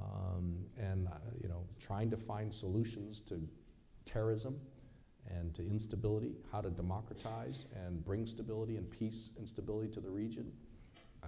[0.00, 3.40] Um, and, uh, you know, trying to find solutions to
[4.04, 4.58] terrorism
[5.28, 10.10] and to instability, how to democratize and bring stability and peace and stability to the
[10.10, 10.50] region.
[11.22, 11.26] Uh,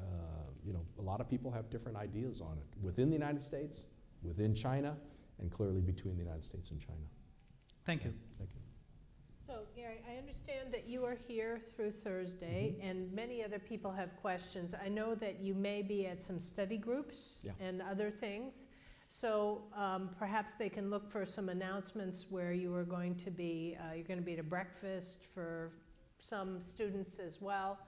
[0.65, 3.87] you know, a lot of people have different ideas on it within the United States,
[4.23, 4.97] within China,
[5.39, 7.07] and clearly between the United States and China.
[7.85, 8.15] Thank you.
[8.39, 8.62] Thank you.
[9.47, 14.17] So, Gary, I understand that you are here through Thursday, and many other people have
[14.21, 14.75] questions.
[14.75, 17.53] I know that you may be at some study groups Yeah.
[17.61, 18.69] and other things.
[19.09, 23.77] So um, perhaps they can look for some announcements where you are going to be,
[23.79, 25.73] uh, you're going to be at a breakfast for
[26.21, 27.79] some students as well.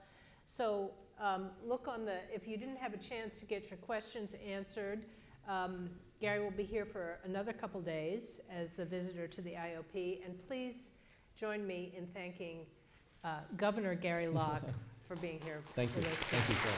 [0.45, 4.35] So um, look on the, if you didn't have a chance to get your questions
[4.45, 5.05] answered,
[5.47, 5.89] um,
[6.19, 10.23] Gary will be here for another couple days as a visitor to the IOP.
[10.23, 10.91] And please
[11.35, 12.65] join me in thanking
[13.23, 14.63] uh, Governor Gary Locke
[15.07, 16.03] for being here Thank you.
[16.03, 16.17] with us.
[16.29, 16.71] Thank you, Phil.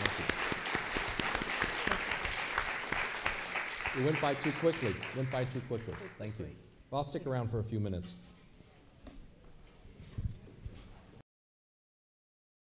[0.00, 0.24] Thank you.
[4.00, 4.94] It went by too quickly.
[5.16, 5.94] Went by too quickly.
[6.18, 6.46] Thank you.
[6.90, 8.16] Well, I'll stick around for a few minutes.